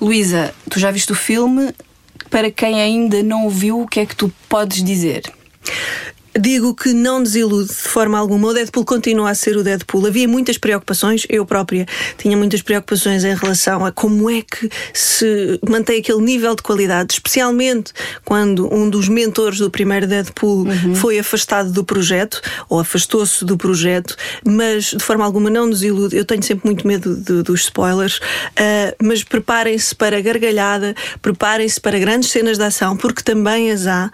Luísa, 0.00 0.54
tu 0.68 0.78
já 0.78 0.90
viste 0.90 1.12
o 1.12 1.14
filme? 1.14 1.72
Para 2.28 2.50
quem 2.50 2.80
ainda 2.80 3.22
não 3.22 3.46
o 3.46 3.50
viu, 3.50 3.80
o 3.80 3.86
que 3.86 4.00
é 4.00 4.06
que 4.06 4.14
tu 4.14 4.32
podes 4.48 4.82
dizer? 4.82 5.22
Digo 6.38 6.74
que 6.74 6.92
não 6.92 7.22
desilude 7.22 7.68
de 7.68 7.74
forma 7.74 8.18
alguma. 8.18 8.48
O 8.48 8.52
Deadpool 8.52 8.84
continua 8.84 9.30
a 9.30 9.34
ser 9.34 9.56
o 9.56 9.62
Deadpool. 9.62 10.06
Havia 10.06 10.26
muitas 10.26 10.58
preocupações, 10.58 11.24
eu 11.28 11.46
própria 11.46 11.86
tinha 12.18 12.36
muitas 12.36 12.60
preocupações 12.60 13.24
em 13.24 13.34
relação 13.34 13.84
a 13.84 13.92
como 13.92 14.28
é 14.28 14.42
que 14.42 14.68
se 14.92 15.60
mantém 15.68 16.00
aquele 16.00 16.20
nível 16.20 16.54
de 16.56 16.62
qualidade, 16.62 17.14
especialmente 17.14 17.92
quando 18.24 18.72
um 18.74 18.90
dos 18.90 19.08
mentores 19.08 19.58
do 19.58 19.70
primeiro 19.70 20.06
Deadpool 20.08 20.66
foi 20.96 21.18
afastado 21.18 21.70
do 21.70 21.84
projeto, 21.84 22.40
ou 22.68 22.80
afastou-se 22.80 23.44
do 23.44 23.56
projeto, 23.56 24.16
mas 24.44 24.86
de 24.86 25.00
forma 25.00 25.24
alguma 25.24 25.48
não 25.50 25.70
desilude. 25.70 26.16
Eu 26.16 26.24
tenho 26.24 26.42
sempre 26.42 26.66
muito 26.66 26.86
medo 26.86 27.14
de- 27.16 27.42
dos 27.42 27.60
spoilers, 27.60 28.18
ah, 28.56 28.94
mas 29.02 29.22
preparem-se 29.22 29.94
para 29.94 30.20
gargalhada, 30.20 30.94
preparem-se 31.22 31.80
para 31.80 31.98
grandes 31.98 32.30
cenas 32.30 32.58
de 32.58 32.64
ação, 32.64 32.96
porque 32.96 33.22
também 33.22 33.70
as 33.70 33.86
há, 33.86 34.10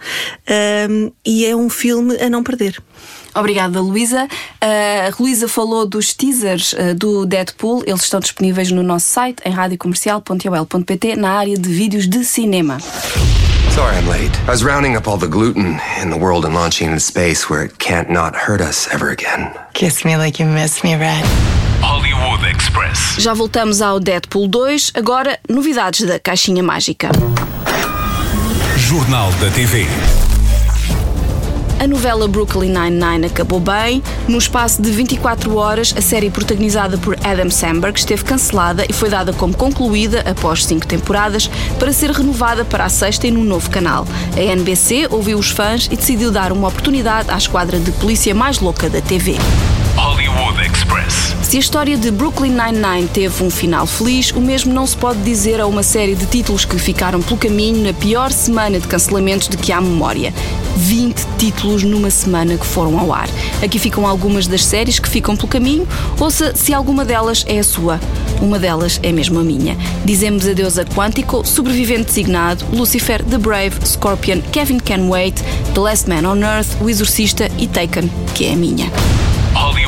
ah, 0.47 1.11
e 1.25 1.45
é 1.45 1.55
um 1.55 1.69
filme 1.69 2.10
a 2.19 2.29
não 2.29 2.43
perder. 2.43 2.77
Obrigada, 3.33 3.79
Luísa. 3.79 4.27
A 4.59 5.11
Luísa 5.19 5.47
falou 5.47 5.85
dos 5.85 6.13
teasers 6.13 6.73
uh, 6.73 6.93
do 6.95 7.25
Deadpool. 7.25 7.83
Eles 7.85 8.01
estão 8.01 8.19
disponíveis 8.19 8.71
no 8.71 8.83
nosso 8.83 9.07
site, 9.07 9.41
em 9.45 9.51
radiocomercial.ol.pt, 9.51 11.15
na 11.15 11.31
área 11.31 11.57
de 11.57 11.69
vídeos 11.69 12.07
de 12.07 12.25
cinema. 12.25 12.79
Sorry 13.73 13.95
I'm 13.95 14.09
late. 14.09 14.37
I 14.47 14.51
was 14.51 14.63
rounding 14.63 14.97
up 14.97 15.07
all 15.07 15.17
the 15.17 15.29
gluten 15.29 15.79
in 16.01 16.09
the 16.09 16.17
world 16.17 16.45
and 16.45 16.53
launching 16.53 16.87
into 16.89 16.99
space 16.99 17.49
where 17.49 17.65
it 17.65 17.77
can't 17.77 18.09
not 18.09 18.35
hurt 18.35 18.59
us 18.59 18.87
ever 18.91 19.11
again. 19.11 19.49
Kiss 19.73 20.03
me 20.03 20.17
like 20.17 20.43
you 20.43 20.49
miss 20.49 20.83
me, 20.83 20.95
Red. 20.95 21.23
Hollywood 21.81 22.43
Express. 22.45 23.15
Já 23.17 23.33
voltamos 23.33 23.81
ao 23.81 23.99
Deadpool 23.99 24.47
2, 24.49 24.91
agora 24.93 25.39
novidades 25.49 26.05
da 26.05 26.19
Caixinha 26.19 26.61
Mágica. 26.61 27.11
Jornal 28.77 29.31
da 29.39 29.49
TV. 29.51 29.87
A 31.81 31.87
novela 31.87 32.27
Brooklyn 32.27 32.69
Nine-Nine 32.69 33.25
acabou 33.25 33.59
bem. 33.59 34.03
No 34.27 34.37
espaço 34.37 34.79
de 34.83 34.91
24 34.91 35.55
horas, 35.55 35.91
a 35.97 35.99
série 35.99 36.29
protagonizada 36.29 36.95
por 36.95 37.17
Adam 37.23 37.49
Sandberg 37.49 37.97
esteve 37.97 38.23
cancelada 38.23 38.85
e 38.87 38.93
foi 38.93 39.09
dada 39.09 39.33
como 39.33 39.57
concluída 39.57 40.23
após 40.29 40.63
cinco 40.63 40.85
temporadas 40.85 41.49
para 41.79 41.91
ser 41.91 42.11
renovada 42.11 42.63
para 42.63 42.85
a 42.85 42.89
sexta 42.89 43.25
e 43.25 43.31
num 43.31 43.43
novo 43.43 43.67
canal. 43.71 44.05
A 44.37 44.39
NBC 44.39 45.07
ouviu 45.09 45.39
os 45.39 45.49
fãs 45.49 45.87
e 45.87 45.95
decidiu 45.95 46.29
dar 46.29 46.51
uma 46.51 46.67
oportunidade 46.67 47.31
à 47.31 47.37
esquadra 47.37 47.79
de 47.79 47.91
polícia 47.93 48.35
mais 48.35 48.59
louca 48.59 48.87
da 48.87 49.01
TV. 49.01 49.37
Hollywood 49.95 50.59
Express. 50.61 51.35
Se 51.41 51.57
a 51.57 51.59
história 51.59 51.97
de 51.97 52.11
Brooklyn 52.11 52.51
Nine-Nine 52.51 53.07
teve 53.07 53.43
um 53.43 53.49
final 53.49 53.85
feliz, 53.85 54.31
o 54.31 54.39
mesmo 54.39 54.73
não 54.73 54.87
se 54.87 54.95
pode 54.95 55.21
dizer 55.21 55.59
a 55.59 55.67
uma 55.67 55.83
série 55.83 56.15
de 56.15 56.25
títulos 56.25 56.65
que 56.65 56.77
ficaram 56.79 57.21
pelo 57.21 57.37
caminho 57.37 57.83
na 57.83 57.93
pior 57.93 58.31
semana 58.31 58.79
de 58.79 58.87
cancelamentos 58.87 59.47
de 59.47 59.57
que 59.57 59.71
há 59.71 59.81
memória. 59.81 60.33
20 60.77 61.27
títulos 61.37 61.83
numa 61.83 62.09
semana 62.09 62.57
que 62.57 62.65
foram 62.65 62.97
ao 62.97 63.13
ar. 63.13 63.27
Aqui 63.63 63.77
ficam 63.77 64.07
algumas 64.07 64.47
das 64.47 64.63
séries 64.63 64.99
que 64.99 65.09
ficam 65.09 65.35
pelo 65.35 65.47
caminho, 65.47 65.87
ouça 66.19 66.55
se 66.55 66.73
alguma 66.73 67.03
delas 67.03 67.43
é 67.47 67.59
a 67.59 67.63
sua. 67.63 67.99
Uma 68.41 68.57
delas 68.57 68.99
é 69.03 69.11
mesmo 69.11 69.39
a 69.39 69.43
minha. 69.43 69.77
Dizemos 70.05 70.47
adeus 70.47 70.77
a 70.77 70.85
Quantico, 70.85 71.45
Sobrevivente 71.45 72.05
Designado, 72.05 72.65
Lucifer, 72.71 73.23
The 73.23 73.37
Brave, 73.37 73.85
Scorpion, 73.85 74.41
Kevin 74.51 74.79
Can 74.79 75.09
Wait, 75.09 75.43
The 75.73 75.79
Last 75.79 76.09
Man 76.09 76.27
on 76.29 76.41
Earth, 76.43 76.81
O 76.81 76.89
Exorcista 76.89 77.51
e 77.57 77.67
Taken, 77.67 78.09
que 78.33 78.45
é 78.45 78.53
a 78.53 78.55
minha. 78.55 78.91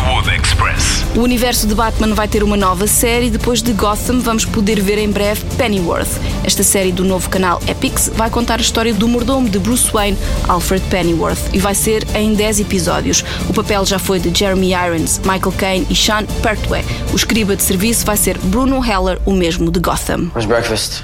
Hollywood 0.03 0.29
Express. 0.29 1.05
O 1.15 1.21
universo 1.21 1.65
de 1.65 1.73
Batman 1.73 2.13
vai 2.13 2.27
ter 2.27 2.43
uma 2.43 2.57
nova 2.57 2.87
série. 2.87 3.29
Depois 3.29 3.61
de 3.61 3.71
Gotham, 3.71 4.19
vamos 4.19 4.43
poder 4.43 4.81
ver 4.81 4.97
em 4.97 5.09
breve 5.09 5.45
Pennyworth. 5.55 6.19
Esta 6.43 6.61
série 6.61 6.91
do 6.91 7.05
novo 7.05 7.29
canal 7.29 7.61
Epix 7.67 8.11
vai 8.13 8.29
contar 8.29 8.59
a 8.59 8.61
história 8.61 8.93
do 8.93 9.07
mordomo 9.07 9.49
de 9.49 9.57
Bruce 9.59 9.89
Wayne, 9.91 10.17
Alfred 10.47 10.85
Pennyworth, 10.89 11.39
e 11.53 11.59
vai 11.59 11.73
ser 11.73 12.05
em 12.15 12.33
10 12.33 12.59
episódios. 12.59 13.23
O 13.49 13.53
papel 13.53 13.85
já 13.85 13.97
foi 13.97 14.19
de 14.19 14.37
Jeremy 14.37 14.73
Irons, 14.73 15.19
Michael 15.19 15.53
Caine 15.57 15.87
e 15.89 15.95
Sean 15.95 16.25
Pertwee. 16.41 16.83
O 17.13 17.15
escriba 17.15 17.55
de 17.55 17.63
serviço 17.63 18.05
vai 18.05 18.17
ser 18.17 18.37
Bruno 18.37 18.83
Heller, 18.83 19.19
o 19.25 19.31
mesmo 19.31 19.71
de 19.71 19.79
Gotham. 19.79 20.31
Where's 20.35 20.45
breakfast? 20.45 21.03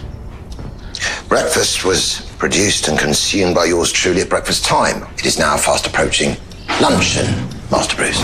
Breakfast 1.30 1.86
was 1.86 2.24
produced 2.38 2.90
and 2.90 2.98
consumed 2.98 3.54
by 3.54 3.70
yours 3.70 3.92
truly 3.92 4.22
at 4.22 4.30
breakfast 4.30 4.66
time. 4.68 5.06
It 5.18 5.26
is 5.26 5.38
now 5.38 5.58
fast 5.58 5.88
approaching 5.88 6.36
luncheon, 6.82 7.28
Bruce. 7.70 8.20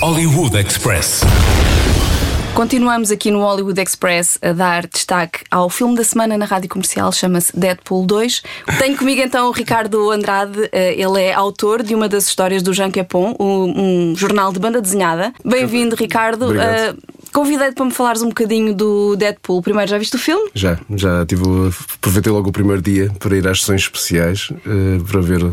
Hollywood 0.00 0.56
Express. 0.56 1.20
Continuamos 2.54 3.10
aqui 3.10 3.30
no 3.30 3.40
Hollywood 3.40 3.78
Express 3.78 4.38
a 4.40 4.52
dar 4.52 4.86
destaque 4.86 5.40
ao 5.50 5.68
filme 5.68 5.94
da 5.94 6.02
semana 6.02 6.38
na 6.38 6.46
rádio 6.46 6.70
comercial, 6.70 7.12
chama-se 7.12 7.54
Deadpool 7.54 8.06
2. 8.06 8.42
Tenho 8.78 8.96
comigo 8.96 9.20
então 9.20 9.48
o 9.48 9.52
Ricardo 9.52 10.10
Andrade, 10.10 10.70
eh, 10.72 10.94
ele 10.94 11.20
é 11.20 11.34
autor 11.34 11.82
de 11.82 11.94
uma 11.94 12.08
das 12.08 12.26
histórias 12.26 12.62
do 12.62 12.72
Jean 12.72 12.90
Capon, 12.90 13.36
um, 13.38 14.10
um 14.12 14.16
jornal 14.16 14.50
de 14.50 14.58
banda 14.58 14.80
desenhada. 14.80 15.30
Bem-vindo, 15.44 15.94
Ricardo. 15.94 16.46
Obrigado. 16.46 16.96
Eh, 16.96 17.16
Convidei-te 17.34 17.74
para 17.74 17.84
me 17.84 17.90
falares 17.90 18.22
um 18.22 18.28
bocadinho 18.28 18.74
do 18.74 19.14
Deadpool. 19.14 19.60
Primeiro, 19.60 19.90
já 19.90 19.98
viste 19.98 20.16
o 20.16 20.18
filme? 20.18 20.48
Já, 20.54 20.78
já 20.94 21.26
tive, 21.26 21.42
aproveitei 21.98 22.32
logo 22.32 22.48
o 22.48 22.52
primeiro 22.52 22.80
dia 22.80 23.12
para 23.18 23.36
ir 23.36 23.46
às 23.46 23.60
sessões 23.60 23.82
especiais 23.82 24.50
eh, 24.66 24.98
para 25.06 25.20
ver 25.20 25.52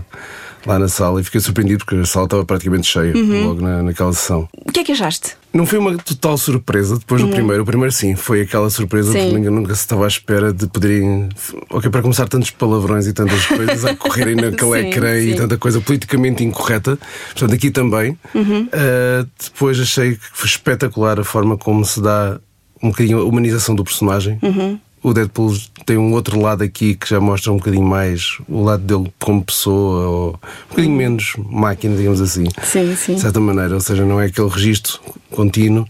lá 0.66 0.80
na 0.80 0.88
sala 0.88 1.20
e 1.22 1.24
fiquei 1.24 1.42
surpreendido 1.42 1.84
porque 1.86 1.96
a 2.02 2.06
sala 2.06 2.26
estava 2.26 2.46
praticamente 2.46 2.88
cheia 2.88 3.16
Uhum. 3.16 3.48
logo 3.48 3.62
na, 3.62 3.84
naquela 3.84 4.14
sessão. 4.14 4.48
O 4.66 4.72
que 4.72 4.80
é 4.80 4.84
que 4.84 4.92
achaste? 4.92 5.36
Não 5.54 5.66
foi 5.66 5.78
uma 5.78 5.96
total 5.98 6.38
surpresa 6.38 6.98
depois 6.98 7.22
do 7.22 7.28
Uhum. 7.28 7.34
primeiro. 7.34 7.62
O 7.64 7.66
primeiro 7.66 7.92
sim, 7.92 8.16
foi 8.16 8.42
aquela 8.42 8.70
surpresa 8.70 9.12
Sim. 9.12 9.20
porque 9.20 9.36
ninguém 9.36 9.52
nunca 9.52 9.76
se 9.76 9.82
estava 9.82 10.06
à 10.06 10.08
espera 10.08 10.52
de 10.52 10.66
poderem. 10.68 11.30
Ok, 11.70 11.90
para 11.92 12.02
começar, 12.02 12.28
tantos 12.28 12.50
palavrões 12.50 13.06
e 13.06 13.14
tantas 13.14 13.46
coisas 13.46 13.86
a 13.86 13.96
correrem 13.96 14.36
naquele 14.36 14.72
Sim, 14.82 14.88
ecrã 14.88 15.20
e 15.20 15.36
tanta 15.36 15.58
coisa 15.58 15.80
politicamente 15.80 16.44
incorreta. 16.44 16.98
Portanto, 17.34 17.54
aqui 17.54 17.70
também. 17.70 18.18
Uhum. 18.34 18.64
Uh, 18.64 19.30
depois 19.44 19.80
achei 19.80 20.14
que 20.16 20.22
foi 20.34 20.48
espetacular 20.48 21.20
a 21.20 21.24
forma 21.24 21.56
como 21.58 21.86
se 21.86 22.02
dá 22.02 22.40
um 22.82 22.90
bocadinho 22.90 23.20
a 23.20 23.24
humanização 23.24 23.76
do 23.76 23.84
personagem. 23.84 24.40
Uhum. 24.42 24.80
O 25.04 25.14
Deadpool 25.14 25.54
tem 25.86 25.98
um 25.98 26.14
outro 26.14 26.40
lado 26.40 26.64
aqui 26.64 26.96
que 26.96 27.10
já 27.10 27.20
mostra 27.20 27.52
um 27.52 27.58
bocadinho 27.58 27.84
mais 27.86 28.38
o 28.48 28.64
lado 28.64 28.84
dele 28.84 29.12
como 29.20 29.44
pessoa, 29.44 30.08
ou 30.08 30.30
um 30.30 30.70
bocadinho 30.70 30.96
menos 30.96 31.34
máquina, 31.38 31.96
digamos 31.98 32.22
assim. 32.22 32.46
Sim, 32.64 32.96
sim. 32.96 33.16
De 33.16 33.22
certa 33.22 33.40
maneira, 33.40 33.74
ou 33.74 33.82
seja, 33.82 34.06
não 34.06 34.22
é 34.22 34.28
aquele 34.28 34.48
registro 34.48 35.00
contínuo. 35.30 35.86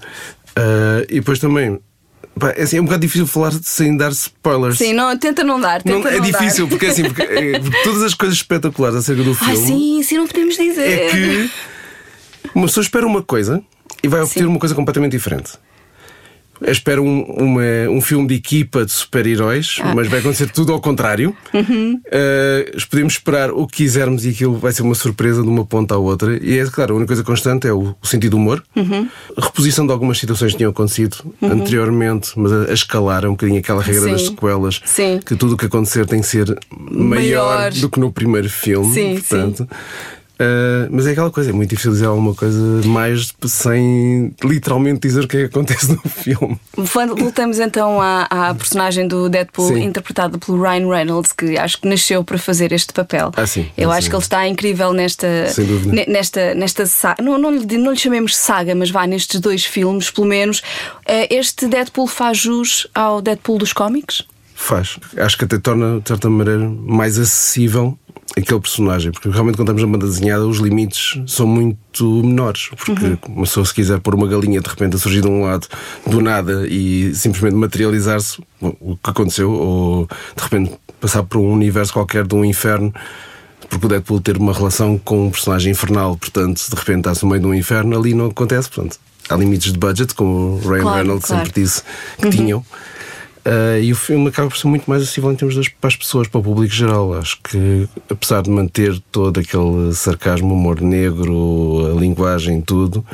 Ah, 0.55 1.03
e 1.07 1.15
depois 1.15 1.37
também. 1.37 1.79
pá, 2.39 2.49
é, 2.57 2.63
assim, 2.63 2.77
é 2.77 2.81
um 2.81 2.85
bocado 2.85 3.01
difícil 3.01 3.27
falar 3.27 3.51
sem 3.61 3.95
dar 3.95 4.11
spoilers. 4.11 4.79
Sim, 4.79 4.93
não, 4.93 5.15
tenta 5.15 5.43
não 5.43 5.59
dar. 5.61 5.81
Não, 5.85 6.01
Tenta 6.01 6.09
é 6.09 6.17
não 6.17 6.25
difícil, 6.25 6.65
dar. 6.65 6.69
porque 6.71 6.85
é 6.87 6.89
assim, 6.89 7.03
porque, 7.03 7.21
é, 7.21 7.59
porque 7.61 7.83
todas 7.83 8.01
as 8.01 8.15
coisas 8.15 8.37
espetaculares 8.37 8.97
acerca 8.97 9.21
do 9.21 9.31
Ah, 9.31 9.35
filme 9.35 9.57
sim, 9.57 10.01
sim, 10.03 10.17
não 10.17 10.25
podemos 10.27 10.57
dizer. 10.57 10.89
é 10.89 11.09
que 11.09 11.51
uma 12.55 12.65
pessoa 12.65 12.81
espera 12.83 13.05
uma 13.05 13.21
coisa 13.21 13.61
e 14.01 14.07
vai 14.07 14.21
obter 14.21 14.39
Sim. 14.39 14.45
uma 14.47 14.59
coisa 14.59 14.73
completamente 14.73 15.11
diferente. 15.11 15.51
Espera 16.65 17.01
um, 17.01 17.21
uma- 17.23 17.89
um 17.89 17.99
filme 17.99 18.27
de 18.27 18.35
equipa 18.35 18.85
de 18.85 18.91
super-heróis, 18.91 19.77
Ah. 19.81 19.93
mas 19.93 20.07
vai 20.07 20.19
acontecer 20.19 20.49
tudo 20.49 20.71
ao 20.71 20.79
contrário. 20.79 21.35
Uhum. 21.53 21.99
Uh, 22.07 22.87
podemos 22.89 23.13
esperar 23.13 23.51
o 23.51 23.67
que 23.67 23.77
quisermos 23.77 24.25
e 24.25 24.29
aquilo 24.29 24.57
vai 24.57 24.71
ser 24.71 24.81
uma 24.83 24.95
surpresa 24.95 25.41
de 25.41 25.47
uma 25.49 25.65
ponta 25.65 25.95
à 25.95 25.97
outra. 25.97 26.37
E 26.41 26.57
é 26.59 26.65
claro, 26.67 26.93
a 26.93 26.97
única 26.97 27.07
coisa 27.07 27.23
constante 27.23 27.67
é 27.67 27.73
o, 27.73 27.95
o 28.01 28.07
sentido 28.07 28.31
do 28.31 28.37
humor. 28.37 28.63
Uhum. 28.75 29.09
A 29.35 29.43
reposição 29.45 29.85
de 29.85 29.91
algumas 29.91 30.17
situações 30.19 30.51
que 30.53 30.57
tinham 30.57 30.71
acontecido 30.71 31.17
Uhum. 31.41 31.51
anteriormente, 31.51 32.31
mas 32.37 32.51
a, 32.53 32.69
a 32.69 32.73
escalar 32.73 33.25
um 33.25 33.31
bocadinho 33.31 33.59
aquela 33.59 33.81
regra 33.81 34.11
das 34.11 34.21
Sim. 34.21 34.27
sequelas 34.29 34.81
Sim. 34.85 35.19
que 35.25 35.35
tudo 35.35 35.55
o 35.55 35.57
que 35.57 35.65
acontecer 35.65 36.05
tem 36.05 36.21
que 36.21 36.27
ser 36.27 36.57
maior, 36.71 37.55
Maior. 37.57 37.71
do 37.73 37.89
que 37.89 37.99
no 37.99 38.11
primeiro 38.11 38.49
filme. 38.49 38.93
Sim, 38.93 39.15
portanto. 39.19 39.67
Uh, 40.43 40.89
mas 40.91 41.07
é 41.07 41.11
aquela 41.11 41.31
coisa, 41.31 41.49
é 41.51 41.53
muito 41.53 41.69
difícil 41.69 41.91
dizer 41.91 42.05
alguma 42.07 42.33
coisa 42.35 42.85
mais 42.87 43.33
sem 43.45 44.33
literalmente 44.43 44.99
dizer 45.07 45.23
o 45.23 45.27
que 45.27 45.37
é 45.37 45.39
que 45.41 45.45
acontece 45.45 45.91
no 45.93 46.01
filme. 46.09 46.59
Voltamos 46.75 47.59
então 47.59 48.01
à, 48.01 48.23
à 48.29 48.53
personagem 48.55 49.07
do 49.07 49.29
Deadpool, 49.29 49.69
Sim. 49.69 49.83
interpretado 49.83 50.37
pelo 50.39 50.61
Ryan 50.61 50.87
Reynolds, 50.89 51.31
que 51.31 51.57
acho 51.57 51.79
que 51.79 51.87
nasceu 51.87 52.23
para 52.23 52.37
fazer 52.37 52.71
este 52.71 52.91
papel. 52.93 53.31
Ah, 53.35 53.47
sim. 53.47 53.67
Eu 53.77 53.91
Ah, 53.91 53.95
acho 53.97 54.09
que 54.09 54.15
ele 54.15 54.21
está 54.23 54.47
incrível 54.47 54.91
nesta, 54.93 55.27
Sem 55.49 55.65
dúvida. 55.65 55.91
ne- 55.93 56.05
nesta, 56.07 56.53
nesta 56.55 56.85
saga. 56.85 57.23
Não, 57.23 57.37
não, 57.37 57.51
lhe- 57.51 57.77
não 57.77 57.91
lhe 57.91 57.97
chamemos 57.97 58.35
saga, 58.35 58.75
mas 58.75 58.89
vá 58.91 59.05
nestes 59.07 59.39
dois 59.39 59.63
filmes, 59.65 60.09
pelo 60.11 60.27
menos. 60.27 60.61
Eh, 61.05 61.33
Este 61.35 61.67
Deadpool 61.67 62.07
faz 62.07 62.37
jus 62.37 62.87
ao 62.93 63.21
Deadpool 63.21 63.57
dos 63.57 63.73
cómics? 63.73 64.23
Faz. 64.55 64.97
Acho 65.17 65.37
que 65.37 65.45
até 65.45 65.57
torna, 65.57 65.99
de 65.99 66.07
certa 66.07 66.29
maneira, 66.29 66.59
mais 66.69 67.17
acessível 67.19 67.97
aquele 68.35 68.59
personagem, 68.59 69.11
porque 69.11 69.29
realmente 69.29 69.55
quando 69.55 69.69
estamos 69.69 69.81
na 69.83 69.87
banda 69.97 70.05
desenhada 70.11 70.45
os 70.47 70.57
limites 70.57 71.19
são 71.27 71.45
muito 71.45 72.23
menores, 72.23 72.69
porque 72.83 73.05
Uhum. 73.05 73.17
uma 73.29 73.43
pessoa 73.43 73.65
se 73.65 73.73
quiser 73.73 73.99
pôr 73.99 74.15
uma 74.15 74.27
galinha 74.27 74.59
de 74.59 74.67
repente 74.69 74.95
a 74.95 74.99
surgir 74.99 75.21
de 75.21 75.27
um 75.27 75.43
lado 75.43 75.67
do 76.07 76.19
nada 76.21 76.65
e 76.67 77.13
simplesmente 77.13 77.55
materializar-se, 77.55 78.41
o 78.61 78.95
que 78.97 79.09
aconteceu, 79.09 79.51
ou 79.51 80.07
de 80.35 80.43
repente 80.43 80.71
passar 80.99 81.21
por 81.23 81.37
um 81.39 81.51
universo 81.51 81.93
qualquer 81.93 82.25
de 82.25 82.33
um 82.33 82.43
inferno, 82.43 82.91
porque 83.69 83.85
o 83.85 83.89
Deadpool 83.89 84.19
ter 84.21 84.37
uma 84.37 84.53
relação 84.53 84.97
com 84.97 85.27
um 85.27 85.29
personagem 85.31 85.71
infernal, 85.71 86.17
portanto, 86.17 86.59
de 86.69 86.75
repente 86.75 86.99
está-se 86.99 87.23
no 87.23 87.29
meio 87.29 87.41
de 87.41 87.47
um 87.47 87.53
inferno, 87.53 87.97
ali 87.97 88.13
não 88.13 88.27
acontece, 88.27 88.69
portanto, 88.69 88.99
há 89.29 89.35
limites 89.35 89.71
de 89.71 89.77
budget, 89.79 90.13
como 90.15 90.55
o 90.55 90.59
Ryan 90.67 90.81
Claro, 90.81 90.97
Reynolds 90.97 91.25
claro. 91.27 91.45
sempre 91.45 91.61
disse 91.61 91.83
que 92.17 92.25
Uhum. 92.25 92.31
tinham. 92.31 92.65
Uh, 93.45 93.77
e 93.81 93.91
o 93.91 93.95
filme 93.95 94.29
acaba 94.29 94.49
por 94.49 94.57
ser 94.57 94.67
muito 94.67 94.89
mais 94.89 95.03
acessível 95.03 95.29
em 95.29 95.35
termos 95.35 95.55
das, 95.55 95.67
para 95.67 95.89
as 95.89 95.95
pessoas, 95.97 96.27
para 96.29 96.39
o 96.39 96.43
público 96.43 96.73
geral. 96.73 97.13
Acho 97.13 97.37
que, 97.43 97.89
apesar 98.09 98.41
de 98.41 98.49
manter 98.49 98.97
todo 99.11 99.39
aquele 99.39 99.93
sarcasmo, 99.93 100.53
humor 100.53 100.79
negro, 100.79 101.91
a 101.91 101.99
linguagem, 101.99 102.61
tudo, 102.61 103.05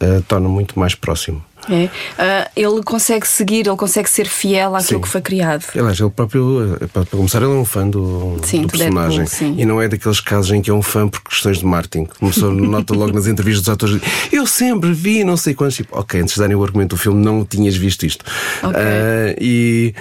uh, 0.00 0.22
torna 0.26 0.48
muito 0.48 0.78
mais 0.78 0.94
próximo. 0.94 1.44
É. 1.68 1.88
Ah, 2.18 2.50
ele 2.56 2.82
consegue 2.82 3.26
seguir, 3.26 3.66
ele 3.66 3.76
consegue 3.76 4.08
ser 4.08 4.26
fiel 4.26 4.74
àquilo 4.74 4.98
Sim. 4.98 5.00
que 5.02 5.08
foi 5.08 5.20
criado. 5.20 5.64
Aliás, 5.74 6.00
ele 6.00 6.10
próprio, 6.10 6.78
eh, 6.80 6.86
para 6.86 7.04
começar, 7.06 7.38
ele 7.42 7.52
é 7.52 7.54
um 7.54 7.64
fã 7.64 7.88
do, 7.88 8.36
Sim, 8.42 8.62
do 8.62 8.68
Deadpool, 8.68 8.78
personagem. 8.78 9.26
sim. 9.26 9.54
E 9.58 9.64
não 9.64 9.80
é 9.80 9.88
daqueles 9.88 10.20
casos 10.20 10.50
em 10.52 10.62
que 10.62 10.70
é 10.70 10.74
um 10.74 10.82
fã 10.82 11.06
por 11.08 11.22
questões 11.22 11.58
de 11.58 11.66
marketing. 11.66 12.06
Começou, 12.18 12.52
nota 12.52 12.94
logo 12.94 13.12
nas 13.12 13.26
entrevistas 13.26 13.64
dos 13.64 13.72
atores: 13.72 14.00
Eu 14.32 14.46
sempre 14.46 14.92
vi, 14.92 15.24
não 15.24 15.36
sei 15.36 15.54
quantos. 15.54 15.76
Tipo, 15.76 15.98
ok, 15.98 16.20
antes 16.20 16.34
de 16.34 16.40
darem 16.40 16.56
o 16.56 16.62
argumento 16.64 16.90
do 16.90 16.96
filme, 16.96 17.24
não 17.24 17.44
tinhas 17.44 17.76
visto 17.76 18.04
isto. 18.04 18.24
Ok. 18.62 18.80
Ah, 18.80 19.34
e. 19.40 19.94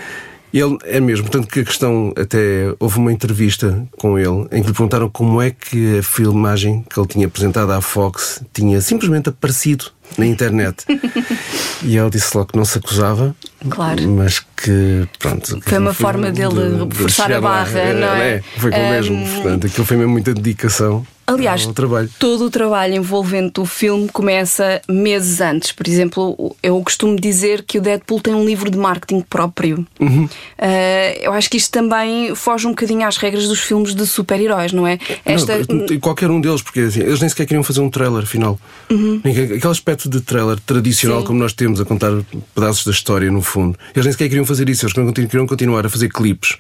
Ele 0.51 0.79
é 0.85 0.99
mesmo, 0.99 1.29
tanto 1.29 1.47
que 1.47 1.59
a 1.59 1.63
questão, 1.63 2.11
até 2.17 2.73
houve 2.79 2.97
uma 2.97 3.13
entrevista 3.13 3.87
com 3.99 4.17
ele 4.17 4.47
em 4.51 4.63
que 4.63 4.67
lhe 4.69 4.73
perguntaram 4.73 5.07
como 5.07 5.39
é 5.39 5.51
que 5.51 5.99
a 5.99 6.01
filmagem 6.01 6.83
que 6.89 6.99
ele 6.99 7.07
tinha 7.07 7.27
apresentado 7.27 7.71
à 7.71 7.79
Fox 7.81 8.41
tinha 8.51 8.81
simplesmente 8.81 9.29
aparecido 9.29 9.91
na 10.17 10.25
internet. 10.25 10.83
e 11.83 11.97
ele 11.97 12.09
disse 12.09 12.35
logo 12.35 12.51
que 12.51 12.57
não 12.57 12.65
se 12.65 12.77
acusava, 12.77 13.35
Claro. 13.69 14.07
mas 14.09 14.39
que 14.39 15.07
pronto. 15.17 15.59
Foi 15.61 15.77
uma 15.77 15.93
forma 15.93 16.31
dele 16.31 16.87
forçar 16.91 17.25
a 17.25 17.35
chegar 17.35 17.39
lá. 17.39 17.63
barra, 17.63 17.93
não 17.93 18.07
é? 18.15 18.41
Foi 18.57 18.71
com 18.71 18.77
o 18.77 18.81
Um, 18.81 18.89
mesmo, 18.89 19.27
portanto, 19.35 19.67
aquilo 19.67 19.85
foi 19.85 19.97
mesmo 19.97 20.11
muita 20.11 20.33
dedicação. 20.33 21.05
Aliás, 21.27 21.61
É 21.69 22.07
todo 22.17 22.45
o 22.45 22.49
trabalho 22.49 22.95
envolvente 22.95 23.59
o 23.59 23.65
filme 23.65 24.09
começa 24.09 24.81
meses 24.89 25.39
antes. 25.39 25.71
Por 25.71 25.87
exemplo, 25.87 26.55
eu 26.63 26.81
costumo 26.81 27.15
dizer 27.19 27.61
que 27.61 27.77
o 27.77 27.81
Deadpool 27.81 28.19
tem 28.19 28.33
um 28.33 28.43
livro 28.43 28.71
de 28.71 28.79
marketing 28.79 29.21
próprio. 29.21 29.85
Uhum. 29.99 30.27
Eh, 30.57 31.19
eu 31.21 31.31
acho 31.33 31.47
que 31.47 31.57
isto 31.57 31.69
também 31.71 32.33
foge 32.33 32.65
um 32.65 32.71
bocadinho 32.71 33.05
às 33.07 33.17
regras 33.17 33.47
dos 33.47 33.59
filmes 33.59 33.93
de 33.93 34.07
super-heróis, 34.07 34.73
não 34.73 34.87
é? 34.87 34.97
Esta. 35.23 35.59
Não, 35.71 35.99
qualquer 35.99 36.31
um 36.31 36.41
deles, 36.41 36.63
porque 36.63 36.79
assim, 36.79 37.01
eles 37.01 37.19
nem 37.19 37.29
sequer 37.29 37.45
queriam 37.45 37.63
fazer 37.63 37.81
um 37.81 37.91
trailer 37.91 38.25
final. 38.25 38.59
Ninguém- 38.89 39.43
Aquele 39.57 39.71
aspecto 40.00 40.10
de 40.10 40.22
trailer 40.22 40.60
tradicional. 40.62 41.22
Sim. 41.22 41.27
como 41.27 41.39
nós 41.39 41.53
temos, 41.53 41.82
a 41.82 41.86
contar 41.86 42.12
pedaços 42.56 42.86
da 42.86 42.91
história 42.91 43.29
no 43.29 43.41
fundo. 43.41 43.77
Eles 43.94 44.06
nem 44.06 44.12
sequer 44.13 44.29
queriam 44.29 44.46
fazer 44.46 44.70
isso, 44.70 44.86
eles 44.86 44.94
queriam 44.94 45.12
queriam 45.13 45.48
continuar 45.48 45.86
a 45.86 45.89
fazer 45.89 46.10
clipes, 46.10 46.56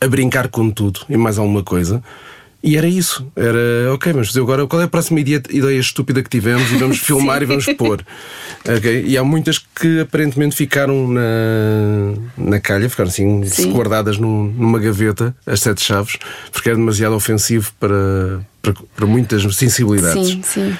a 0.00 0.06
brincar 0.06 0.48
com 0.48 0.70
tudo 0.70 1.00
e 1.08 1.16
mais 1.16 1.38
alguma 1.38 1.62
coisa. 1.62 2.02
E 2.62 2.78
era 2.78 2.88
isso. 2.88 3.30
Era, 3.36 3.92
ok, 3.92 4.10
vamos 4.12 4.28
fazer 4.28 4.40
agora 4.40 4.66
qual 4.66 4.80
é 4.80 4.86
a 4.86 4.88
próxima 4.88 5.20
ideia, 5.20 5.42
ideia 5.50 5.78
estúpida 5.78 6.22
que 6.22 6.30
tivemos 6.30 6.72
e 6.72 6.76
vamos 6.76 6.96
filmar 7.00 7.42
e 7.42 7.44
vamos 7.46 7.66
pôr. 7.76 8.02
Ok? 8.66 9.04
E 9.06 9.18
há 9.18 9.24
muitas 9.24 9.58
que 9.58 10.00
aparentemente 10.00 10.56
ficaram 10.56 11.06
na, 11.08 12.14
na 12.38 12.60
calha, 12.60 12.88
ficaram 12.88 13.10
assim 13.10 13.44
Sim. 13.44 13.70
guardadas 13.72 14.16
num- 14.16 14.50
numa 14.56 14.78
gaveta, 14.78 15.36
as 15.46 15.60
sete 15.60 15.82
chaves, 15.84 16.16
porque 16.52 16.70
era 16.70 16.78
demasiado 16.78 17.14
ofensivo 17.14 17.70
para, 17.78 18.40
para, 18.62 18.72
para 18.96 19.06
muitas 19.06 19.42
sensibilidades. 19.56 20.26
Sim, 20.28 20.42
sim. 20.42 20.76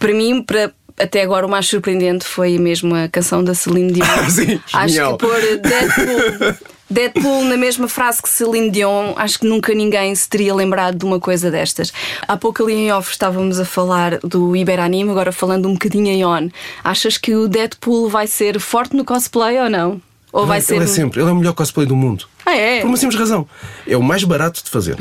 Para 0.00 0.12
mim, 0.12 0.42
para. 0.42 0.72
Até 0.98 1.22
agora 1.22 1.46
o 1.46 1.50
mais 1.50 1.66
surpreendente 1.66 2.24
foi 2.24 2.58
mesmo 2.58 2.94
a 2.94 3.08
canção 3.08 3.42
da 3.42 3.54
Celine 3.54 3.92
Dion. 3.92 4.06
Sim, 4.30 4.60
acho 4.72 4.88
genial. 4.88 5.16
que 5.18 5.26
pôr 5.26 5.40
Deadpool, 5.58 6.54
Deadpool 6.90 7.44
na 7.44 7.56
mesma 7.56 7.88
frase 7.88 8.22
que 8.22 8.28
Celine 8.28 8.70
Dion, 8.70 9.14
acho 9.16 9.38
que 9.40 9.46
nunca 9.46 9.72
ninguém 9.74 10.14
se 10.14 10.28
teria 10.28 10.54
lembrado 10.54 10.98
de 10.98 11.04
uma 11.04 11.18
coisa 11.18 11.50
destas. 11.50 11.92
Há 12.28 12.36
pouco 12.36 12.62
ali 12.62 12.74
em 12.74 12.92
off 12.92 13.10
estávamos 13.10 13.58
a 13.58 13.64
falar 13.64 14.18
do 14.18 14.54
Iberanime, 14.54 15.10
agora 15.10 15.32
falando 15.32 15.66
um 15.68 15.72
bocadinho 15.72 16.08
em 16.08 16.24
on. 16.24 16.48
Achas 16.84 17.16
que 17.16 17.34
o 17.34 17.48
Deadpool 17.48 18.08
vai 18.08 18.26
ser 18.26 18.60
forte 18.60 18.94
no 18.94 19.04
cosplay 19.04 19.58
ou 19.60 19.70
não? 19.70 20.00
Ou 20.32 20.46
vai 20.46 20.58
ele, 20.58 20.64
ser. 20.66 20.74
ele 20.76 20.84
é 20.84 20.86
sempre, 20.86 21.20
ele 21.20 21.28
é 21.28 21.32
o 21.32 21.36
melhor 21.36 21.52
cosplay 21.54 21.86
do 21.86 21.94
mundo. 21.96 22.26
Ah, 22.44 22.56
é? 22.56 22.80
Por 22.80 22.88
uma 22.88 22.96
simples 22.96 23.18
razão. 23.18 23.46
É 23.86 23.96
o 23.96 24.02
mais 24.02 24.24
barato 24.24 24.62
de 24.64 24.70
fazer. 24.70 24.96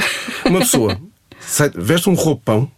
Uma 0.46 0.60
pessoa 0.60 0.98
sai- 1.40 1.72
veste 1.74 2.10
um 2.10 2.14
roupão, 2.14 2.70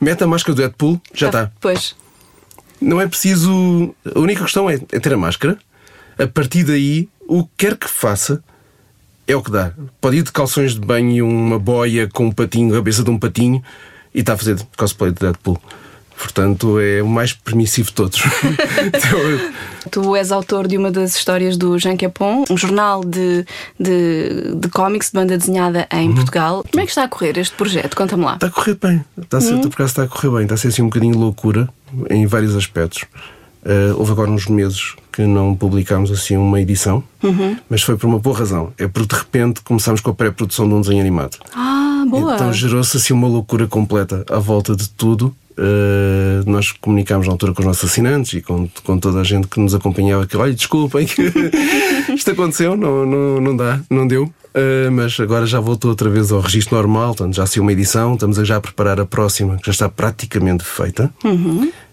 mete 0.00 0.24
a 0.24 0.26
máscara 0.26 0.54
do 0.54 0.58
Deadpool, 0.60 1.00
já 1.14 1.26
está. 1.26 1.50
Pois. 1.60 1.94
Não 2.80 3.00
é 3.00 3.06
preciso. 3.06 3.94
A 4.14 4.18
única 4.18 4.42
questão 4.42 4.68
é, 4.68 4.74
é 4.92 5.00
ter 5.00 5.12
a 5.12 5.16
máscara. 5.16 5.58
A 6.18 6.26
partir 6.26 6.64
daí, 6.64 7.08
o 7.26 7.44
que 7.44 7.50
quer 7.58 7.76
que 7.76 7.88
faça, 7.88 8.42
é 9.26 9.36
o 9.36 9.42
que 9.42 9.50
dá. 9.50 9.72
Pode 10.00 10.16
ir 10.16 10.22
de 10.22 10.32
calções 10.32 10.74
de 10.74 10.80
banho 10.80 11.10
e 11.10 11.22
uma 11.22 11.58
boia 11.58 12.08
com 12.08 12.26
um 12.26 12.32
patinho, 12.32 12.72
a 12.72 12.78
cabeça 12.78 13.04
de 13.04 13.10
um 13.10 13.18
patinho, 13.18 13.62
e 14.14 14.20
está 14.20 14.32
a 14.32 14.36
fazer 14.36 14.58
cosplay 14.76 15.12
de 15.12 15.20
Deadpool. 15.20 15.60
Portanto, 16.18 16.80
é 16.80 17.00
o 17.02 17.06
mais 17.06 17.32
permissivo 17.32 17.88
de 17.88 17.94
todos. 17.94 18.20
Tu 19.90 20.16
és 20.16 20.30
autor 20.32 20.66
de 20.68 20.76
uma 20.76 20.90
das 20.90 21.14
histórias 21.16 21.56
do 21.56 21.78
Jean 21.78 21.96
Capon, 21.96 22.44
um 22.50 22.56
jornal 22.56 23.02
de, 23.04 23.44
de, 23.78 24.52
de 24.54 24.68
cómics 24.68 25.08
de 25.10 25.14
banda 25.14 25.38
desenhada 25.38 25.86
Uhum. 25.92 26.00
em 26.00 26.14
Portugal. 26.14 26.64
Como 26.70 26.82
é 26.82 26.84
que 26.84 26.90
está 26.90 27.04
a 27.04 27.08
correr 27.08 27.38
este 27.38 27.54
projeto? 27.56 27.96
Conta-me 27.96 28.24
lá. 28.24 28.34
Está 28.34 28.48
a 28.48 28.50
correr 28.50 28.76
bem. 28.80 29.04
Está 29.20 29.38
a 29.38 29.40
ser, 29.40 29.58
por 29.60 29.68
acaso 29.68 29.90
está 29.90 30.02
a 30.02 30.08
correr 30.08 30.30
bem. 30.30 30.42
Está 30.42 30.54
a 30.54 30.58
ser 30.58 30.68
assim 30.68 30.82
um 30.82 30.86
bocadinho 30.86 31.16
loucura 31.18 31.68
em 32.10 32.26
vários 32.26 32.54
aspectos. 32.56 33.04
Eh, 33.64 33.92
houve 33.96 34.12
agora 34.12 34.30
uns 34.30 34.46
meses 34.46 34.94
que 35.12 35.22
não 35.22 35.54
publicámos 35.54 36.10
assim 36.10 36.36
uma 36.36 36.60
edição, 36.60 37.02
mas 37.70 37.82
foi 37.82 37.96
por 37.96 38.06
uma 38.06 38.18
boa 38.18 38.36
razão. 38.36 38.72
É 38.78 38.86
porque 38.86 39.14
de 39.14 39.20
repente 39.20 39.60
começámos 39.62 40.00
com 40.00 40.10
a 40.10 40.14
pré-produção 40.14 40.68
de 40.68 40.74
um 40.74 40.80
desenho 40.80 41.00
animado. 41.00 41.38
Ah, 41.54 42.04
boa. 42.08 42.34
Então 42.34 42.52
gerou-se 42.52 42.96
assim 42.96 43.12
uma 43.14 43.26
loucura 43.28 43.66
completa 43.66 44.24
à 44.30 44.38
volta 44.38 44.76
de 44.76 44.88
tudo. 44.90 45.34
Uh, 45.58 46.48
nós 46.48 46.70
comunicámos 46.70 47.26
na 47.26 47.32
altura 47.32 47.52
com 47.52 47.60
os 47.62 47.66
nossos 47.66 47.90
assinantes 47.90 48.32
e 48.34 48.40
com, 48.40 48.68
com 48.84 48.96
toda 48.96 49.20
a 49.20 49.24
gente 49.24 49.48
que 49.48 49.58
nos 49.58 49.74
acompanhava 49.74 50.24
que, 50.26 50.36
olha, 50.36 50.54
desculpem 50.54 51.04
que 51.04 51.32
isto 52.14 52.30
aconteceu, 52.30 52.76
não, 52.76 53.04
não, 53.04 53.40
não 53.40 53.56
dá, 53.56 53.80
não 53.90 54.06
deu. 54.06 54.24
Uh, 54.24 54.90
mas 54.92 55.18
agora 55.20 55.46
já 55.46 55.58
voltou 55.60 55.90
outra 55.90 56.08
vez 56.08 56.30
ao 56.30 56.40
registro 56.40 56.76
normal, 56.76 57.08
portanto, 57.14 57.34
já 57.34 57.44
saiu 57.46 57.62
uma 57.62 57.72
edição, 57.72 58.14
estamos 58.14 58.38
a 58.38 58.44
já 58.44 58.60
preparar 58.60 59.00
a 59.00 59.04
próxima, 59.04 59.56
que 59.56 59.66
já 59.66 59.72
está 59.72 59.88
praticamente 59.88 60.62
feita. 60.64 61.12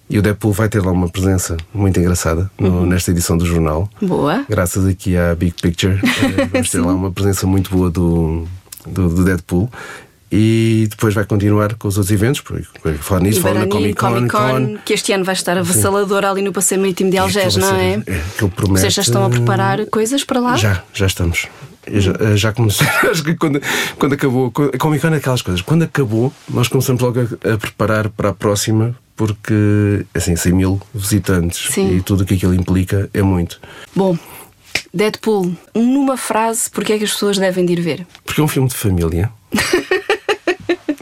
E 0.08 0.20
o 0.20 0.22
Deadpool 0.22 0.54
vai 0.54 0.70
ter 0.70 0.84
lá 0.84 0.92
uma 0.92 1.10
presença 1.10 1.58
muito 1.74 2.00
engraçada 2.00 2.50
no- 2.60 2.86
nesta 2.86 3.10
edição 3.10 3.36
do 3.36 3.46
jornal. 3.46 3.90
Boa. 4.00 4.46
Graças 4.48 4.86
aqui 4.86 5.18
à 5.18 5.34
Big 5.34 5.56
Picture, 5.60 6.00
eh, 6.04 6.46
vamos 6.52 6.70
ter 6.70 6.80
lá 6.80 6.94
uma 6.94 7.12
presença 7.12 7.48
muito 7.48 7.72
boa 7.72 7.90
do, 7.90 8.46
do, 8.86 9.10
do 9.10 9.24
Deadpool. 9.24 9.68
E 10.32 10.88
depois 10.90 11.14
vai 11.14 11.24
continuar 11.24 11.76
com 11.76 11.88
os 11.88 11.98
outros 11.98 12.12
eventos, 12.12 12.42
porque 12.42 12.66
falar 13.00 13.22
nisso, 13.22 13.42
falar 13.42 13.60
na 13.62 13.68
Comic 13.68 13.94
Con, 13.96 14.14
Comic 14.14 14.32
Con, 14.32 14.78
que 14.84 14.94
este 14.94 15.14
ano 15.14 15.24
vai 15.24 15.36
estar 15.36 15.58
avassalador 15.58 16.26
ali 16.26 16.42
no 16.42 16.52
Passeio 16.52 16.82
Marítimo 16.82 17.12
de 17.12 17.18
Algés, 17.18 17.56
não 17.56 17.76
é? 17.76 18.02
é, 18.08 18.22
aquilo 18.34 18.50
promete- 18.50 18.82
Vocês 18.82 18.94
já 18.94 19.02
estão 19.04 19.24
a 19.24 19.30
preparar 19.30 19.86
coisas 19.86 20.24
para 20.24 20.40
lá? 20.40 20.56
Já, 20.58 20.84
já 20.94 21.06
estamos. 21.06 21.48
Eu 21.86 22.02
Já, 22.02 22.12
eh, 22.20 22.36
já 22.36 22.52
começou. 22.52 22.88
Acho 23.12 23.24
que 23.24 23.36
quando, 23.36 23.62
quando 24.00 24.14
acabou. 24.14 24.52
A 24.74 24.78
Comic 24.80 25.02
Con 25.04 25.14
é 25.14 25.18
aquelas 25.18 25.44
coisas. 25.44 25.62
Quando 25.62 25.84
acabou, 25.84 26.34
nós 26.50 26.68
começamos 26.68 27.00
logo 27.02 27.20
a, 27.20 27.54
a 27.54 27.58
preparar 27.60 28.10
para 28.10 28.30
a 28.30 28.34
próxima, 28.34 28.98
porque, 29.16 30.04
assim, 30.14 30.36
100 30.36 30.52
mil 30.54 30.82
visitantes 30.94 31.72
Sim. 31.72 31.96
e 31.98 32.02
tudo 32.02 32.24
o 32.24 32.26
que 32.26 32.34
aquilo 32.34 32.56
implica 32.56 33.08
é 33.14 33.22
muito. 33.22 33.62
Bom, 33.96 34.18
Deadpool, 34.92 35.56
numa 35.76 36.18
frase, 36.18 36.70
porque 36.72 36.94
é 36.94 36.98
que 36.98 37.04
as 37.04 37.12
pessoas 37.14 37.38
devem 37.38 37.64
de 37.66 37.74
ir 37.74 37.82
ver? 37.82 38.08
Porque 38.26 38.42
é 38.42 38.44
um 38.44 38.48
filme 38.48 38.68
de 38.68 38.76
família. 38.76 39.30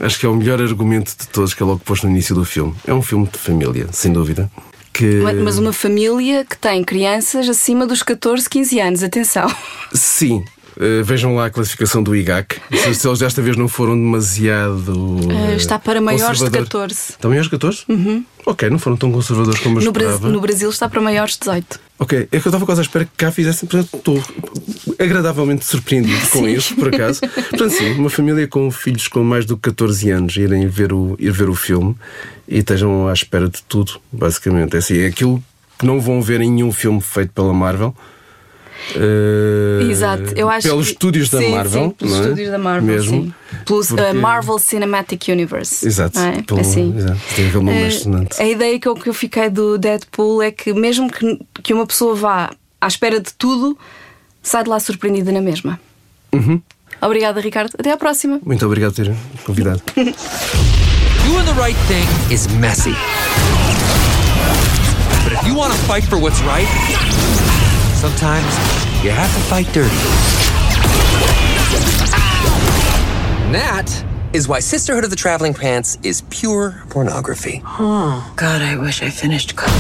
Acho 0.04 0.20
que 0.20 0.26
é 0.26 0.30
o 0.30 0.36
melhor 0.36 0.62
argumento 0.62 1.16
de 1.18 1.28
todos 1.28 1.54
que 1.54 1.64
é 1.64 1.66
logo 1.66 1.80
posto 1.80 2.06
no 2.06 2.12
início 2.12 2.36
do 2.36 2.44
filme. 2.46 2.76
É 2.86 2.94
um 2.94 3.02
filme 3.02 3.28
de 3.32 3.38
família, 3.40 3.88
sem 3.92 4.12
dúvida. 4.12 4.50
Que... 4.92 5.06
Ma- 5.22 5.34
Mas 5.34 5.58
uma 5.58 5.74
família 5.74 6.46
que 6.46 6.58
tem 6.58 6.84
crianças 6.84 7.48
acima 7.50 7.88
dos 7.88 8.04
14, 8.04 8.50
15 8.50 8.80
anos, 8.80 9.04
atenção. 9.04 9.52
Sim. 9.94 10.44
eh, 10.80 11.02
vejam 11.04 11.36
lá 11.36 11.46
a 11.48 11.50
classificação 11.50 12.04
do 12.04 12.16
IGAC. 12.16 12.58
Se, 12.72 12.94
se 12.96 13.08
eles 13.08 13.20
desta 13.20 13.42
vez 13.42 13.56
não 13.58 13.68
foram 13.68 13.96
demasiado. 13.96 14.94
Eh, 15.52 15.56
está 15.56 15.80
para 15.80 16.00
maiores 16.02 16.38
de 16.40 16.46
conservadores. 16.46 16.68
14. 16.70 17.00
Estão 17.12 17.30
maiores 17.30 17.46
de 17.48 17.52
14? 17.52 17.84
Uhum. 17.90 18.26
Ok, 18.46 18.70
não 18.70 18.78
foram 18.78 18.98
tão 18.98 19.12
conservadores 19.12 19.60
como 19.62 19.80
eu 19.80 19.84
No, 19.84 19.92
esperava. 19.92 20.30
no 20.30 20.42
Brasil 20.42 20.70
está 20.70 20.90
para 20.90 21.00
maiores 21.02 21.34
de 21.34 21.40
18. 21.42 21.80
Ok, 22.00 22.20
é 22.20 22.26
que 22.26 22.36
eu 22.36 22.50
estava 22.50 22.66
quase 22.66 22.82
à 22.82 22.84
espera 22.84 23.06
que 23.06 23.12
cá 23.16 23.32
fizessem. 23.32 23.68
Portanto, 23.70 23.96
estou 23.98 24.22
agradavelmente 25.00 25.66
surpreendido 25.66 26.28
com 26.30 26.40
Sim. 26.40 26.48
isso, 26.54 26.76
por 26.76 26.94
acaso. 26.94 27.22
Portanto, 27.22 27.70
sim, 27.72 27.92
uma 27.94 28.10
família 28.10 28.48
com 28.48 28.70
filhos 28.72 29.08
com 29.08 29.24
mais 29.24 29.46
do 29.46 29.56
que 29.56 29.64
14 29.70 30.10
anos 30.12 30.36
irem 30.36 30.68
ver 30.68 30.92
o, 30.94 31.16
ir 31.20 31.32
ver 31.32 31.50
o 31.50 31.56
filme 31.56 31.96
e 32.48 32.60
estejam 32.60 33.08
à 33.08 33.14
espera 33.14 33.48
de 33.48 33.62
tudo, 33.64 33.94
basicamente. 34.12 34.76
É 34.76 34.80
assim, 34.80 34.98
é 35.00 35.08
aquilo 35.08 35.42
que 35.80 35.86
não 35.86 36.00
vão 36.02 36.22
ver 36.22 36.42
em 36.42 36.52
nenhum 36.52 36.72
filme 36.72 37.02
feito 37.02 37.32
pela 37.32 37.54
Marvel. 37.54 37.96
Eh, 38.96 39.88
Exato, 39.90 40.34
eu 40.36 40.50
acho 40.50 40.68
Pelos 40.68 40.86
que- 40.88 40.92
estúdios 40.94 41.30
da 41.30 41.40
sim, 41.40 41.52
Marvel. 41.52 41.84
Sim, 41.84 41.90
pelos 41.92 42.14
é? 42.16 42.22
estúdios 42.22 42.52
da 42.52 42.58
Marvel, 42.58 42.96
Mesmo. 42.96 43.24
sim. 43.24 43.34
Pelos 43.66 43.92
uh, 43.92 43.96
Porque- 43.96 44.14
Marvel 44.14 44.60
Cinematic 44.60 45.28
Universe. 45.30 45.88
Exato, 45.88 46.20
é? 46.20 46.42
pelo- 46.42 46.60
assim. 46.60 46.94
exato. 46.98 47.20
Tem 47.36 47.48
aquele 47.48 47.64
nome 47.64 47.78
Eh, 47.78 47.82
impressionante. 47.82 48.42
a 48.42 48.46
ideia 48.48 48.80
que 48.80 48.88
eu, 48.88 48.96
que 48.96 49.10
eu 49.10 49.14
fiquei 49.14 49.50
do 49.50 49.78
Deadpool 49.78 50.42
é 50.42 50.52
que, 50.52 50.74
mesmo 50.74 51.10
que, 51.12 51.40
que 51.64 51.74
uma 51.74 51.86
pessoa 51.88 52.16
vá 52.16 52.50
à 52.82 52.88
espera 52.88 53.20
de 53.20 53.34
tudo, 53.34 53.78
sai 54.42 54.64
de 54.64 54.70
lá 54.70 54.80
surpreendida 54.80 55.32
na 55.32 55.42
mesma. 55.42 55.80
Uhum. 56.34 56.62
Obrigada, 57.02 57.40
Ricardo. 57.42 57.72
Até 57.78 57.92
à 57.92 57.98
próxima. 57.98 58.40
Muito 58.46 58.66
obrigado 58.66 58.94
por 58.94 59.06
ter 59.06 59.14
convidado. 59.46 59.82
Doing 59.96 61.46
the 61.46 61.54
right 61.62 61.78
thing 61.88 62.34
is 62.34 62.48
messy. 62.48 62.94
But 65.24 65.34
if 65.34 65.48
you 65.48 65.56
want 65.56 65.72
to 65.74 65.80
fight 65.88 66.06
for 66.08 66.18
what's 66.20 66.40
right, 66.42 66.68
sometimes 68.04 68.54
you 69.02 69.12
have 69.12 69.34
to 69.34 69.40
fight 69.48 69.66
dirty. 69.68 69.96
And 73.46 73.56
that 73.56 74.06
is 74.34 74.46
why 74.46 74.60
Sisterhood 74.60 75.06
of 75.06 75.10
the 75.10 75.16
Traveling 75.16 75.54
Pants 75.54 75.98
is 76.04 76.22
pure 76.30 76.84
pornography. 76.90 77.62
Oh, 77.64 78.34
God, 78.36 78.62
I 78.62 78.76
wish 78.76 79.02
I 79.02 79.10
finished 79.10 79.56
college. 79.56 79.74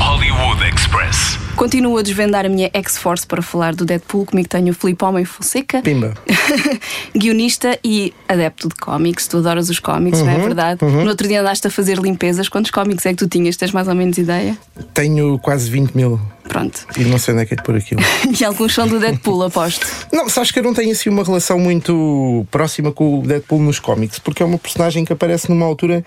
Hollywood 0.00 0.66
Express. 0.66 1.47
Continuo 1.58 1.98
a 1.98 2.02
desvendar 2.02 2.46
a 2.46 2.48
minha 2.48 2.70
X-Force 2.72 3.26
para 3.26 3.42
falar 3.42 3.74
do 3.74 3.84
Deadpool. 3.84 4.24
Comigo 4.26 4.48
tenho 4.48 4.70
o 4.70 4.72
Filipe 4.74 5.04
Homem 5.04 5.24
Fonseca. 5.24 5.82
Pimba. 5.82 6.14
guionista 7.16 7.76
e 7.82 8.14
adepto 8.28 8.68
de 8.68 8.76
cómics. 8.76 9.26
Tu 9.26 9.38
adoras 9.38 9.68
os 9.68 9.80
cómics, 9.80 10.20
não 10.22 10.30
é 10.30 10.36
Uhum, 10.36 10.42
verdade? 10.44 10.84
uhum. 10.84 11.02
No 11.02 11.10
outro 11.10 11.26
dia 11.26 11.40
andaste 11.40 11.66
a 11.66 11.70
fazer 11.70 11.98
limpezas. 11.98 12.48
Quantos 12.48 12.70
cómics 12.70 13.04
é 13.06 13.10
que 13.10 13.16
tu 13.16 13.26
tinhas? 13.26 13.56
Tens 13.56 13.72
mais 13.72 13.88
ou 13.88 13.94
menos 13.96 14.16
ideia? 14.18 14.56
Tenho 14.94 15.36
quase 15.40 15.68
20 15.68 15.94
mil. 15.96 16.20
Pronto. 16.48 16.86
E 16.96 17.00
não 17.04 17.18
sei 17.18 17.34
onde 17.34 17.42
é 17.42 17.46
que 17.46 17.54
é 17.54 17.56
de 17.56 17.62
pôr 17.64 17.74
aquilo. 17.74 18.00
E 18.40 18.44
alguns 18.44 18.72
são 18.72 18.86
do 18.86 19.00
Deadpool, 19.00 19.42
aposto. 19.42 19.84
Não, 20.12 20.28
sabes 20.28 20.52
que 20.52 20.60
eu 20.60 20.62
não 20.62 20.72
tenho 20.72 20.92
assim 20.92 21.10
uma 21.10 21.24
relação 21.24 21.58
muito 21.58 22.46
próxima 22.52 22.92
com 22.92 23.18
o 23.18 23.22
Deadpool 23.26 23.60
nos 23.60 23.80
cómics, 23.80 24.20
porque 24.20 24.44
é 24.44 24.46
uma 24.46 24.58
personagem 24.58 25.04
que 25.04 25.12
aparece 25.12 25.50
numa 25.50 25.66
altura 25.66 26.04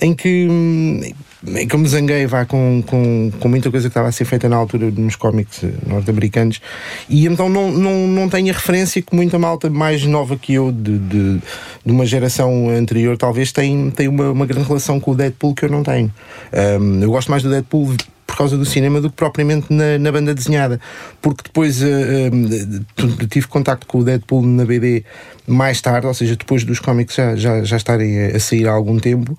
em 0.00 0.14
que, 0.14 1.14
hum, 1.46 1.58
em 1.58 1.66
que 1.66 1.74
eu 1.74 1.78
me 1.78 1.88
zanguei 1.88 2.26
vá, 2.26 2.44
com, 2.44 2.82
com, 2.86 3.30
com 3.38 3.48
muita 3.48 3.70
coisa 3.70 3.88
que 3.88 3.90
estava 3.90 4.08
a 4.08 4.12
ser 4.12 4.24
feita 4.24 4.48
na 4.48 4.56
altura 4.56 4.90
nos 4.90 5.16
cómics 5.16 5.62
norte-americanos 5.86 6.60
e 7.08 7.26
então 7.26 7.48
não, 7.48 7.70
não, 7.70 8.06
não 8.06 8.28
tenho 8.28 8.50
a 8.50 8.52
referência 8.52 9.00
que 9.02 9.14
muita 9.14 9.38
malta 9.38 9.68
mais 9.70 10.04
nova 10.04 10.36
que 10.36 10.54
eu 10.54 10.72
de, 10.72 10.98
de, 10.98 11.38
de 11.84 11.92
uma 11.92 12.06
geração 12.06 12.68
anterior 12.70 13.16
talvez 13.16 13.52
tem, 13.52 13.90
tem 13.90 14.08
uma, 14.08 14.30
uma 14.30 14.46
grande 14.46 14.66
relação 14.66 14.98
com 15.00 15.12
o 15.12 15.14
Deadpool 15.14 15.54
que 15.54 15.64
eu 15.64 15.70
não 15.70 15.82
tenho. 15.82 16.12
Hum, 16.80 17.00
eu 17.02 17.10
gosto 17.10 17.30
mais 17.30 17.42
do 17.42 17.50
Deadpool 17.50 17.94
por 18.26 18.36
causa 18.36 18.56
do 18.56 18.64
cinema 18.64 19.00
do 19.00 19.10
que 19.10 19.16
propriamente 19.16 19.66
na, 19.72 19.98
na 19.98 20.10
banda 20.10 20.34
desenhada. 20.34 20.80
Porque 21.22 21.42
depois 21.44 21.80
uh, 21.82 21.86
uh, 21.86 23.26
tive 23.28 23.46
contacto 23.46 23.86
com 23.86 23.98
o 23.98 24.04
Deadpool 24.04 24.42
na 24.42 24.64
BD 24.64 25.04
mais 25.46 25.80
tarde, 25.80 26.06
ou 26.06 26.14
seja, 26.14 26.34
depois 26.36 26.64
dos 26.64 26.78
cómics 26.80 27.14
já, 27.14 27.36
já, 27.36 27.62
já 27.62 27.76
estarem 27.76 28.18
a, 28.32 28.36
a 28.36 28.40
sair 28.40 28.66
há 28.66 28.72
algum 28.72 28.98
tempo. 28.98 29.38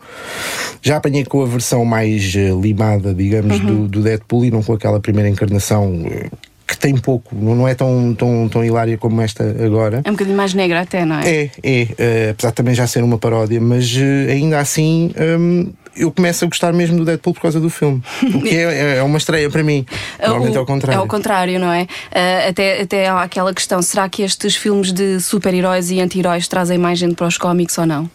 Já 0.81 0.97
apanhei 0.97 1.25
com 1.25 1.41
a 1.41 1.45
versão 1.45 1.83
mais 1.83 2.33
uh, 2.35 2.61
limada, 2.61 3.13
digamos, 3.13 3.59
Uhum. 3.59 3.65
do, 3.65 3.87
do 3.87 4.01
Deadpool 4.01 4.45
e 4.45 4.51
não 4.51 4.61
com 4.63 4.73
aquela 4.73 4.99
primeira 4.99 5.27
encarnação. 5.29 5.91
uh, 6.03 6.37
Que 6.67 6.77
tem 6.77 6.95
pouco, 6.97 7.35
não 7.35 7.67
é 7.67 7.75
tão, 7.75 8.13
tão, 8.15 8.49
tão 8.49 8.63
hilária 8.65 8.97
como 8.97 9.21
esta 9.21 9.43
agora. 9.63 10.01
É 10.03 10.09
um 10.09 10.13
bocadinho 10.13 10.35
mais 10.37 10.53
negra 10.55 10.81
até, 10.81 11.05
não 11.05 11.19
é? 11.19 11.29
É, 11.29 11.51
é, 11.63 11.87
eh, 11.97 12.29
apesar 12.31 12.49
de 12.49 12.55
também 12.55 12.73
já 12.73 12.87
ser 12.87 13.03
uma 13.03 13.19
paródia, 13.19 13.61
mas 13.61 13.95
eh, 13.95 14.31
ainda 14.31 14.57
assim 14.59 15.11
hum, 15.39 15.71
eu 15.95 16.11
começo 16.11 16.43
a 16.45 16.47
gostar 16.47 16.73
mesmo 16.73 16.97
do 16.97 17.05
Deadpool 17.05 17.33
por 17.33 17.41
causa 17.41 17.59
do 17.59 17.69
filme. 17.69 18.01
O 18.33 18.41
que 18.41 18.55
é, 18.55 18.97
é 18.97 19.03
uma 19.03 19.17
estreia 19.17 19.49
para 19.49 19.63
mim. 19.63 19.85
Normalmente 20.21 20.57
é 20.57 20.59
o 20.59 20.65
contrário. 20.65 20.97
É 20.97 20.99
ao 21.01 21.07
contrário, 21.07 21.59
não 21.59 21.71
é? 21.71 21.87
Ah, 22.13 22.49
até, 22.49 22.81
até 22.81 23.07
há 23.07 23.21
aquela 23.21 23.53
questão: 23.53 23.81
será 23.81 24.07
que 24.09 24.21
estes 24.23 24.55
filmes 24.55 24.91
de 24.91 25.19
super-heróis 25.21 25.91
e 25.91 25.99
anti-heróis 25.99 26.47
trazem 26.47 26.77
mais 26.77 26.99
gente 26.99 27.15
para 27.15 27.27
os 27.27 27.37
cómics 27.37 27.77
ou 27.77 27.85
não? 27.85 28.09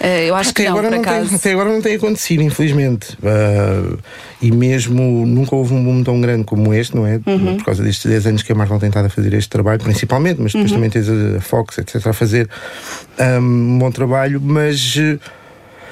Ah, 0.00 0.06
eu 0.06 0.34
acho 0.36 0.50
até 0.50 0.62
que 0.62 0.68
não, 0.68 0.78
agora 0.78 0.90
não 0.94 1.00
acaso. 1.00 1.28
tem, 1.28 1.36
até 1.36 1.52
agora 1.52 1.72
não 1.72 1.82
tem 1.82 1.96
acontecido, 1.96 2.42
infelizmente. 2.42 3.16
Ah, 3.24 3.96
e 4.40 4.52
mesmo 4.52 5.24
nunca 5.26 5.56
houve 5.56 5.72
um 5.74 5.82
boom 5.82 6.04
tão 6.04 6.20
grande 6.20 6.44
como 6.44 6.72
este, 6.74 6.94
não 6.94 7.06
é? 7.06 7.18
Uhum. 7.26 7.56
Por 7.56 7.64
causa 7.64 7.82
destes 7.82 8.04
10 8.06 8.26
anos 8.26 8.42
que 8.42 8.52
a 8.52 8.54
Marvel 8.54 8.78
tem 8.78 8.88
estado 8.88 9.06
a 9.06 9.08
fazer 9.10 9.32
este 9.34 9.48
trabalho, 9.48 9.80
principalmente, 9.80 10.40
mas 10.40 10.52
depois 10.52 10.70
Uhum. 10.70 10.76
também 10.76 10.90
tens 10.90 11.08
a 11.08 11.40
Fox, 11.40 11.78
etc., 11.78 12.06
a 12.06 12.12
fazer 12.12 12.48
ah, 13.18 13.38
um 13.40 13.78
bom 13.78 13.90
trabalho, 13.90 14.40
mas. 14.40 14.94
eh, 14.98 15.18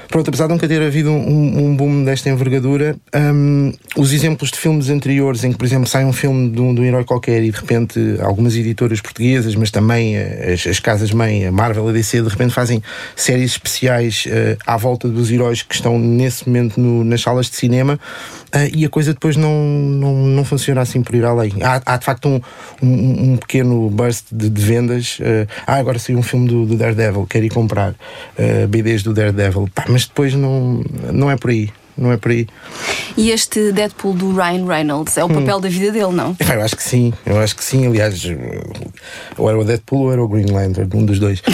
Pronto, 0.09 0.29
apesar 0.29 0.47
de 0.47 0.53
nunca 0.53 0.69
ter 0.69 0.81
havido 0.83 1.11
um, 1.11 1.67
um 1.67 1.77
boom 1.77 2.05
desta 2.05 2.29
envergadura, 2.31 2.97
hum, 3.15 3.73
os 3.97 4.13
exemplos 4.13 4.51
de 4.51 4.59
filmes 4.59 4.89
anteriores 4.89 5.43
em 5.45 5.51
que, 5.53 5.59
por 5.59 5.65
exemplo, 5.65 5.89
sai 5.89 6.05
um 6.05 6.13
filme 6.13 6.51
de 6.51 6.61
um, 6.61 6.75
de 6.75 6.81
um 6.81 6.85
herói 6.85 7.05
qualquer 7.05 7.43
e 7.43 7.51
de 7.51 7.57
repente 7.57 7.99
algumas 8.21 8.55
editoras 8.57 9.01
portuguesas, 9.01 9.55
mas 9.57 9.71
também 9.71 10.17
eh, 10.17 10.53
as, 10.55 10.67
as 10.67 10.79
casas-mãe, 10.79 11.47
a 11.47 11.53
Marvel, 11.53 11.89
a 11.89 11.93
DC, 11.93 12.23
de 12.23 12.29
repente 12.29 12.53
fazem 12.55 12.83
séries 13.17 13.53
especiais 13.53 14.25
eh, 14.29 14.57
à 14.67 14.77
volta 14.77 15.09
dos 15.09 15.31
heróis 15.31 15.63
que 15.63 15.75
estão 15.75 15.99
nesse 15.99 16.47
momento 16.47 16.81
no- 16.81 17.03
nas 17.05 17.21
salas 17.21 17.51
de 17.51 17.57
cinema 17.57 17.99
eh, 18.53 18.71
e 18.73 18.85
a 18.85 18.89
coisa 18.89 19.13
depois 19.13 19.37
não, 19.37 19.53
não, 19.65 20.15
não 20.27 20.45
funciona 20.45 20.81
assim 20.81 21.03
por 21.03 21.15
ir 21.15 21.25
além. 21.25 21.53
Há, 21.63 21.81
há, 21.85 21.97
de 21.97 22.05
facto 22.05 22.29
um, 22.29 22.41
um, 22.83 23.33
um 23.33 23.37
pequeno 23.37 23.91
burst 23.91 24.27
de, 24.31 24.49
de 24.49 24.63
vendas. 24.63 25.19
eh, 25.21 25.47
ah, 25.67 25.77
agora 25.77 25.99
saiu 25.99 26.19
um 26.19 26.23
filme 26.23 26.47
do, 26.49 26.67
do 26.67 26.77
Daredevil, 26.77 27.27
quero 27.29 27.45
ir 27.45 27.51
comprar 27.51 27.95
BDs 28.69 29.03
do 29.03 29.13
Daredevil. 29.13 29.69
Pá, 29.75 29.85
mas 29.95 30.07
depois 30.07 30.35
não, 30.35 30.83
não 31.13 31.31
é 31.31 31.37
por 31.37 31.51
aí. 31.51 31.71
Não 31.97 32.11
é 32.11 32.17
por 32.17 32.33
aí. 32.33 32.49
E 33.17 33.31
este 33.31 33.71
Deadpool 33.71 34.15
do 34.15 34.35
Ryan 34.35 34.67
Reynolds 34.67 35.17
é 35.17 35.23
o 35.23 35.29
Hum. 35.29 35.35
papel 35.35 35.61
da 35.61 35.69
vida 35.69 35.93
dele, 35.93 36.11
não? 36.13 36.35
Eu 36.41 36.61
acho 36.63 36.75
que 36.75 36.83
sim, 36.83 37.13
eu 37.25 37.39
acho 37.39 37.55
que 37.55 37.63
sim. 37.63 37.87
Aliás, 37.87 38.21
ou 39.39 39.49
era 39.49 39.57
o 39.57 39.63
Deadpool 39.65 40.01
ou 40.07 40.13
era 40.13 40.21
o 40.21 40.27
Green 40.27 40.51
Lantern, 40.51 40.91
um 40.93 41.05
dos 41.07 41.21
dois. 41.21 41.41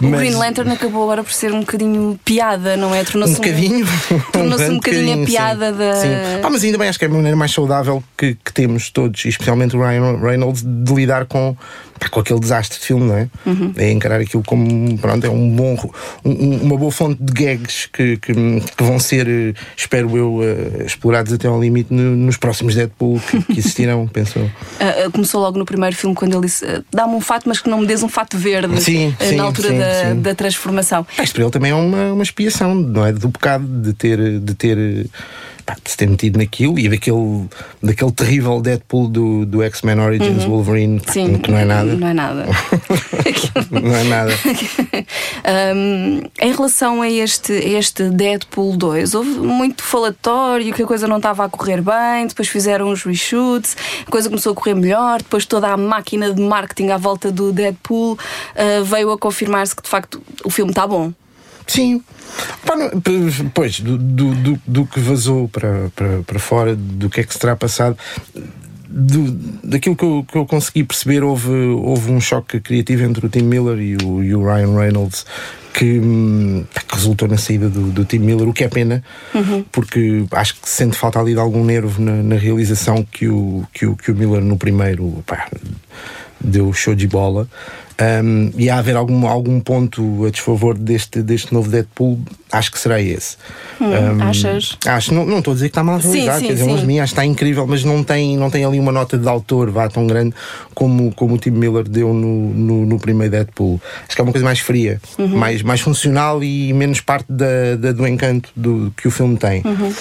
O 0.00 0.06
Mas- 0.06 0.20
Green 0.20 0.34
Lantern 0.34 0.70
acabou 0.72 1.02
agora 1.04 1.22
por 1.22 1.32
ser 1.32 1.52
um 1.52 1.60
bocadinho 1.60 2.18
piada, 2.24 2.76
não 2.76 2.92
é? 2.94 3.04
Tornou-se 3.04 3.34
um 3.34 3.36
bocadinho. 3.36 3.86
tornou-se 4.32 4.56
grande 4.58 4.72
um 4.72 4.76
bocadinho 4.76 5.22
a 5.22 5.26
piada 5.26 5.70
sim. 5.72 5.78
da- 5.78 5.94
Sim. 5.96 6.08
Ah, 6.42 6.50
mas 6.50 6.64
ainda 6.64 6.78
bem, 6.78 6.88
acho 6.88 6.98
que 6.98 7.04
é 7.04 7.08
a 7.08 7.10
maneira 7.10 7.36
mais 7.36 7.52
saudável 7.52 8.02
que, 8.16 8.34
que 8.42 8.52
temos 8.52 8.90
todos, 8.90 9.24
e 9.24 9.28
especialmente 9.28 9.76
o 9.76 9.80
Ryan 9.80 10.16
Reynolds, 10.18 10.62
de 10.66 10.94
lidar 10.94 11.26
com, 11.26 11.56
pá, 12.02 12.08
com 12.08 12.20
aquele 12.20 12.40
desastre 12.40 12.78
de 12.80 12.86
filme, 12.86 13.04
não 13.06 13.16
é? 13.16 13.28
Uhum. 13.46 13.72
É 13.76 13.90
encarar 13.90 14.20
aquilo 14.20 14.42
como 14.44 14.96
pronto, 14.98 15.24
é 15.26 15.30
um 15.30 15.48
bom, 15.50 15.76
um- 16.24 16.62
uma 16.62 16.76
boa 16.76 16.90
fonte 16.90 17.22
de 17.22 17.32
gags 17.32 17.88
que, 17.92 18.16
que, 18.16 18.32
que 18.32 18.82
vão 18.82 18.98
ser, 18.98 19.28
eh, 19.28 19.54
espero 19.76 20.16
eu, 20.16 20.40
eh, 20.42 20.84
explorados 20.84 21.32
até 21.32 21.46
ao 21.48 21.60
limite 21.60 21.92
no- 21.92 22.16
nos 22.16 22.36
próximos 22.36 22.74
Deadpool 22.74 23.20
que, 23.20 23.42
que 23.42 23.58
existirão, 23.60 24.06
penso 24.12 24.38
eu. 24.38 24.50
Ah, 24.80 25.04
ah, 25.06 25.10
começou 25.10 25.40
logo 25.40 25.58
no 25.58 25.64
primeiro 25.64 25.94
filme 25.96 26.14
quando 26.14 26.32
ele 26.34 26.46
disse: 26.46 26.64
ah, 26.64 26.82
Dá-me 26.90 27.14
um 27.14 27.20
fato, 27.20 27.48
mas 27.48 27.60
que 27.60 27.68
não 27.70 27.80
me 27.80 27.86
des 27.86 28.02
um 28.02 28.08
fato 28.08 28.36
verde 28.36 28.80
Sim, 28.80 29.14
ah, 29.20 29.24
sim, 29.24 29.36
na 29.36 29.44
altura 29.44 29.68
sim, 29.68 29.78
da, 29.78 30.14
da 30.14 30.34
transformação. 30.34 31.06
Isto 31.22 31.34
para 31.34 31.42
ele 31.44 31.50
também 31.52 31.70
é 31.70 31.74
uma, 31.74 32.12
uma 32.12 32.22
expiação, 32.22 32.74
não 32.74 33.06
é? 33.06 33.12
Do 33.12 33.30
pecado 33.30 33.64
de 33.64 33.92
ter, 33.92 34.38
de 34.40 34.54
ter, 34.54 35.06
pá, 35.64 35.76
de 35.82 35.90
se 35.90 35.96
ter 35.96 36.08
metido 36.08 36.38
naquilo 36.38 36.78
e 36.78 36.88
daquele, 36.88 37.48
daquele 37.82 38.12
terrível 38.12 38.60
Deadpool 38.60 39.08
do, 39.08 39.46
do 39.46 39.62
X-Men 39.62 40.00
Origins 40.00 40.44
Uhum. 40.44 40.50
Wolverine, 40.50 41.00
pá, 41.00 41.12
Sim, 41.12 41.38
que 41.38 41.50
não 41.50 41.58
é 41.58 41.64
nada. 41.64 41.94
Não 41.94 42.08
é 42.08 42.14
nada. 42.14 42.46
Não 43.70 43.94
é 43.94 44.04
nada. 44.04 44.32
Um, 45.74 46.22
em 46.40 46.52
relação 46.52 47.02
a 47.02 47.10
este, 47.10 47.52
este 47.52 48.10
Deadpool 48.10 48.76
2, 48.76 49.14
houve 49.14 49.30
muito 49.30 49.82
falatório 49.82 50.72
que 50.72 50.82
a 50.82 50.86
coisa 50.86 51.06
não 51.06 51.16
estava 51.16 51.44
a 51.44 51.48
correr 51.48 51.80
bem, 51.80 52.26
depois 52.26 52.48
fizeram 52.48 52.88
uns 52.88 53.02
reshoots, 53.04 53.76
a 54.06 54.10
coisa 54.10 54.28
começou 54.28 54.52
a 54.52 54.54
correr 54.54 54.74
melhor, 54.74 55.18
depois 55.18 55.46
toda 55.46 55.68
a 55.68 55.76
máquina 55.76 56.32
de 56.32 56.40
marketing 56.40 56.90
à 56.90 56.96
volta 56.96 57.30
do 57.30 57.52
Deadpool 57.52 58.12
uh, 58.12 58.84
veio 58.84 59.10
a 59.12 59.18
confirmar-se 59.18 59.74
que 59.74 59.82
de 59.82 59.88
facto 59.88 60.22
o 60.44 60.50
filme 60.50 60.70
está 60.70 60.86
bom. 60.86 61.12
Sim. 61.66 62.02
Pois, 63.54 63.80
do, 63.80 63.98
do, 63.98 64.60
do, 64.66 64.86
que 64.86 65.00
vazou 65.00 65.48
para, 65.48 65.90
para, 65.94 66.22
para 66.22 66.38
fora, 66.38 66.74
do 66.74 67.10
que 67.10 67.20
é 67.20 67.24
que 67.24 67.32
se 67.32 67.38
terá 67.38 67.54
passado, 67.54 67.96
do, 68.88 69.32
daquilo 69.64 69.96
que 69.96 70.04
eu, 70.04 70.24
que 70.26 70.36
eu 70.36 70.46
consegui 70.46 70.84
perceber, 70.84 71.22
houve, 71.22 71.50
houve 71.50 72.10
um 72.10 72.20
choque 72.20 72.60
criativo 72.60 73.04
entre 73.04 73.26
o 73.26 73.28
Tim 73.28 73.42
Miller 73.42 73.78
e 73.78 73.96
o, 73.96 74.22
e 74.22 74.34
o 74.34 74.44
Ryan 74.44 74.78
Reynolds 74.78 75.26
que, 75.72 75.98
hum, 75.98 76.64
que 76.70 76.94
resultou 76.94 77.26
na 77.26 77.38
saída 77.38 77.68
do, 77.68 77.90
do 77.90 78.04
Tim 78.04 78.18
Miller, 78.18 78.48
o 78.48 78.52
que 78.52 78.64
é 78.64 78.68
pena, 78.68 79.02
porque 79.70 80.24
acho 80.32 80.60
que 80.60 80.68
sente 80.68 80.96
falta 80.96 81.18
ali 81.18 81.32
de 81.32 81.40
algum 81.40 81.64
nervo 81.64 82.00
na, 82.00 82.22
na 82.22 82.36
realização 82.36 83.02
que 83.10 83.28
o, 83.28 83.64
que, 83.72 83.86
o, 83.86 83.96
que 83.96 84.10
o 84.10 84.14
Miller 84.14 84.42
no 84.42 84.58
primeiro 84.58 85.22
pá, 85.26 85.48
deu 86.40 86.72
show 86.72 86.94
de 86.94 87.06
bola. 87.06 87.48
Um, 88.00 88.50
e 88.56 88.70
há 88.70 88.78
haver 88.78 88.96
algum, 88.96 89.26
algum 89.26 89.60
ponto 89.60 90.24
a 90.24 90.30
desfavor 90.30 90.76
deste, 90.76 91.22
deste 91.22 91.52
novo 91.52 91.68
Deadpool, 91.70 92.18
acho 92.50 92.72
que 92.72 92.78
será 92.78 93.00
esse. 93.00 93.36
Hum, 93.80 93.86
Um, 94.18 94.22
achas? 94.22 94.76
Acho, 94.86 95.12
não, 95.14 95.24
não 95.26 95.38
estou 95.38 95.52
a 95.52 95.54
dizer 95.54 95.66
que 95.66 95.70
está 95.72 95.84
mal 95.84 95.98
realizado, 95.98 96.40
sim, 96.40 96.46
quer 96.46 96.52
dizer, 96.54 96.64
sim. 96.64 96.70
longe 96.70 96.80
de 96.82 96.86
mim, 96.86 96.98
acho 97.00 97.12
que 97.14 97.20
está 97.20 97.26
incrível, 97.26 97.66
mas 97.66 97.84
não 97.84 98.02
tem, 98.02 98.36
não 98.36 98.50
tem 98.50 98.64
ali 98.64 98.78
uma 98.80 98.90
nota 98.92 99.16
de 99.18 99.28
autor 99.28 99.70
vá 99.70 99.88
tão 99.88 100.06
grande 100.06 100.34
como, 100.74 101.12
como 101.14 101.34
o 101.34 101.38
Tim 101.38 101.50
Miller 101.50 101.84
deu 101.88 102.12
no, 102.14 102.52
no, 102.54 102.86
no 102.86 102.98
primeiro 102.98 103.30
Deadpool. 103.32 103.80
Acho 104.06 104.16
que 104.16 104.20
é 104.20 104.24
uma 104.24 104.32
coisa 104.32 104.44
mais 104.44 104.58
fria, 104.58 105.00
Uhum. 105.18 105.28
mais, 105.36 105.62
mais 105.62 105.80
funcional 105.80 106.42
e 106.42 106.72
menos 106.72 107.00
parte 107.00 107.26
da, 107.30 107.76
da- 107.78 107.92
do 107.92 108.06
encanto 108.06 108.50
do, 108.56 108.92
que 108.96 109.06
o 109.06 109.10
filme 109.10 109.36
tem. 109.36 109.62
Uhum. 109.64 109.92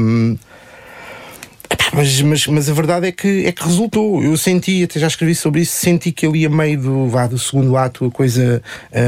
Um, 0.00 0.38
Mas, 1.94 2.22
mas, 2.22 2.46
mas 2.46 2.70
a 2.70 2.72
verdade 2.72 3.06
é 3.06 3.12
que, 3.12 3.46
é 3.46 3.52
que 3.52 3.62
resultou. 3.62 4.22
Eu 4.22 4.36
senti, 4.36 4.82
até 4.82 4.98
já 4.98 5.06
escrevi 5.06 5.34
sobre 5.34 5.60
isso, 5.60 5.72
senti 5.72 6.10
que 6.10 6.26
ali 6.26 6.46
a 6.46 6.50
meio 6.50 6.80
do, 6.80 7.08
vá, 7.08 7.26
do 7.26 7.38
segundo 7.38 7.76
ato 7.76 8.06
a 8.06 8.10
coisa 8.10 8.62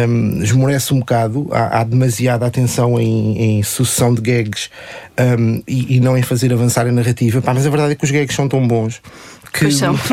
hum, 0.09 0.43
esmorece 0.43 0.93
um 0.93 0.99
bocado. 0.99 1.49
Há, 1.51 1.81
há 1.81 1.85
demasiada 1.85 2.47
atenção 2.47 3.01
em, 3.01 3.59
em 3.59 3.63
sucessão 3.63 4.15
de 4.15 4.21
gags 4.21 4.71
hum, 5.39 5.63
e, 5.67 5.97
e 5.97 6.01
não 6.01 6.17
em 6.17 6.23
fazer 6.23 6.53
avançar 6.53 6.87
a 6.87 6.93
narrativa. 6.93 7.41
Pá, 7.41 7.55
mas 7.55 7.67
a 7.67 7.71
verdade 7.71 7.93
é 7.93 7.95
que 7.95 8.05
os 8.05 8.11
gags 8.11 8.35
são 8.35 8.49
tão 8.49 8.67
bons. 8.67 9.01
Que, 9.55 9.69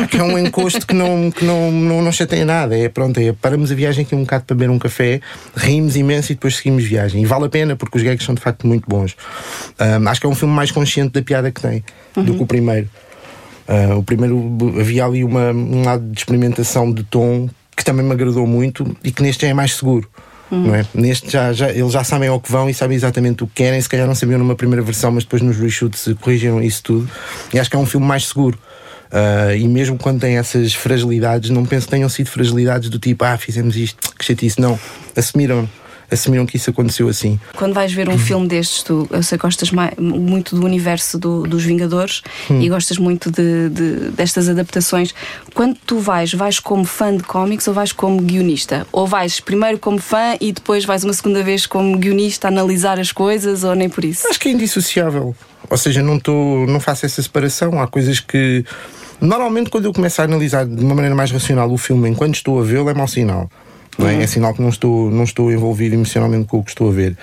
que 0.08 0.18
é 0.18 0.22
um 0.22 0.38
encosto 0.38 0.86
que 0.86 0.94
não, 0.94 1.30
que 1.30 1.44
não, 1.44 1.70
não, 1.72 2.02
não 2.02 2.12
chateia 2.12 2.44
nada. 2.44 2.78
É 2.78 2.88
pronto, 2.88 3.18
é 3.18 3.32
paramos 3.32 3.72
a 3.72 3.74
viagem 3.74 4.04
aqui 4.04 4.14
um 4.14 4.20
bocado 4.20 4.44
para 4.44 4.54
beber 4.54 4.70
um 4.70 4.78
café, 4.78 5.20
rimos 5.56 5.96
imenso 5.96 6.32
e 6.32 6.34
depois 6.34 6.56
seguimos 6.56 6.84
viagem. 6.84 7.22
E 7.22 7.26
vale 7.26 7.46
a 7.46 7.48
pena 7.48 7.74
porque 7.74 7.98
os 7.98 8.04
gags 8.04 8.24
são 8.24 8.34
de 8.34 8.40
facto 8.40 8.66
muito 8.66 8.88
bons. 8.88 9.16
Hum, 9.80 10.08
acho 10.08 10.20
que 10.20 10.26
é 10.26 10.30
um 10.30 10.34
filme 10.34 10.54
mais 10.54 10.70
consciente 10.70 11.12
da 11.12 11.22
piada 11.22 11.50
que 11.50 11.60
tem 11.60 11.84
do 12.14 12.34
que 12.34 12.42
o 12.42 12.46
primeiro. 12.46 12.88
Ah, 13.66 13.96
o 13.96 14.02
primeiro 14.02 14.56
havia 14.78 15.04
ali 15.04 15.24
uma, 15.24 15.50
um 15.50 15.82
lado 15.84 16.04
de 16.04 16.18
experimentação 16.18 16.92
de 16.92 17.02
tom 17.04 17.48
que 17.76 17.84
também 17.84 18.04
me 18.04 18.12
agradou 18.12 18.46
muito 18.46 18.96
e 19.02 19.10
que 19.10 19.22
neste 19.22 19.42
já 19.42 19.48
é 19.48 19.54
mais 19.54 19.74
seguro. 19.74 20.08
Não 20.50 20.74
é? 20.74 20.84
Neste 20.92 21.30
já, 21.30 21.50
já, 21.54 21.70
eles 21.70 21.92
já 21.92 22.04
sabem 22.04 22.28
ao 22.28 22.38
que 22.38 22.52
vão 22.52 22.68
e 22.68 22.74
sabem 22.74 22.94
exatamente 22.94 23.42
o 23.42 23.46
que 23.46 23.54
querem. 23.54 23.80
Se 23.80 23.88
calhar 23.88 24.06
não 24.06 24.14
sabiam 24.14 24.38
numa 24.38 24.54
primeira 24.54 24.82
versão, 24.82 25.10
mas 25.10 25.24
depois 25.24 25.40
nos 25.40 25.56
reshoots 25.56 26.10
corrigiram 26.20 26.60
isso 26.60 26.82
tudo. 26.82 27.08
E 27.54 27.58
acho 27.58 27.70
que 27.70 27.76
é 27.76 27.78
um 27.78 27.86
filme 27.86 28.06
mais 28.06 28.28
seguro. 28.28 28.58
Ah, 29.12 29.54
e 29.54 29.68
mesmo 29.68 29.98
quando 29.98 30.20
tem 30.20 30.38
essas 30.38 30.72
fragilidades, 30.74 31.50
não 31.50 31.66
penso 31.66 31.86
que 31.86 31.90
tenham 31.90 32.08
sido 32.08 32.28
fragilidades 32.30 32.88
do 32.88 32.98
tipo, 32.98 33.24
ah, 33.24 33.36
fizemos 33.36 33.76
isto, 33.76 34.14
que 34.16 34.24
chatice. 34.24 34.60
Não, 34.60 34.78
assumiram. 35.16 35.68
assumiram 36.10 36.44
que 36.44 36.58
isso 36.58 36.68
aconteceu 36.68 37.08
assim. 37.08 37.40
Quando 37.56 37.72
vais 37.72 37.90
ver 37.90 38.06
um 38.10 38.18
filme 38.18 38.46
destes, 38.46 38.82
tu, 38.82 39.08
eu 39.10 39.22
sei 39.22 39.38
que 39.38 39.42
gostas 39.46 39.70
mai- 39.70 39.94
muito 39.98 40.54
do 40.54 40.62
universo 40.66 41.18
do- 41.18 41.44
dos 41.44 41.64
Vingadores 41.64 42.20
Hum. 42.50 42.60
e 42.60 42.68
gostas 42.68 42.98
muito 42.98 43.30
de, 43.30 43.70
de- 43.70 44.10
destas 44.10 44.46
adaptações. 44.46 45.14
Quando 45.54 45.74
tu 45.86 45.98
vais, 46.00 46.32
vais 46.34 46.58
como 46.60 46.84
fã 46.84 47.16
de 47.16 47.22
cómics 47.22 47.66
ou 47.66 47.72
vais 47.72 47.92
como 47.92 48.20
guionista? 48.20 48.86
Ou 48.92 49.06
vais 49.06 49.40
primeiro 49.40 49.78
como 49.78 49.98
fã 49.98 50.36
e 50.38 50.52
depois 50.52 50.84
vais 50.84 51.02
uma 51.02 51.14
segunda 51.14 51.42
vez 51.42 51.64
como 51.64 51.96
guionista 51.96 52.48
a 52.48 52.50
analisar 52.50 53.00
as 53.00 53.10
coisas 53.10 53.64
ou 53.64 53.74
nem 53.74 53.88
por 53.88 54.04
isso? 54.04 54.26
Acho 54.28 54.38
que 54.38 54.48
é 54.50 54.52
indissociável. 54.52 55.34
Ou 55.70 55.78
seja, 55.78 56.02
não, 56.02 56.18
tô, 56.20 56.66
não 56.66 56.78
faço 56.78 57.06
essa 57.06 57.22
separação. 57.22 57.80
Há 57.80 57.86
coisas 57.86 58.20
que. 58.20 58.64
Normalmente, 59.22 59.70
quando 59.70 59.84
eu 59.84 59.92
começo 59.92 60.20
a 60.20 60.24
analisar 60.24 60.66
de 60.66 60.84
uma 60.84 60.96
maneira 60.96 61.14
mais 61.14 61.30
racional 61.30 61.70
o 61.70 61.78
filme 61.78 62.08
enquanto 62.08 62.34
estou 62.34 62.60
a 62.60 62.64
vê-lo, 62.64 62.90
é 62.90 62.94
mau 62.94 63.06
sinal. 63.06 63.48
Não 63.96 64.08
é? 64.08 64.22
é 64.22 64.26
sinal 64.26 64.52
que 64.52 64.60
não 64.60 64.68
estou, 64.68 65.10
não 65.12 65.22
estou 65.22 65.52
envolvido 65.52 65.94
emocionalmente 65.94 66.46
com 66.48 66.58
o 66.58 66.64
que 66.64 66.70
estou 66.70 66.88
a 66.88 66.92
ver. 66.92 67.16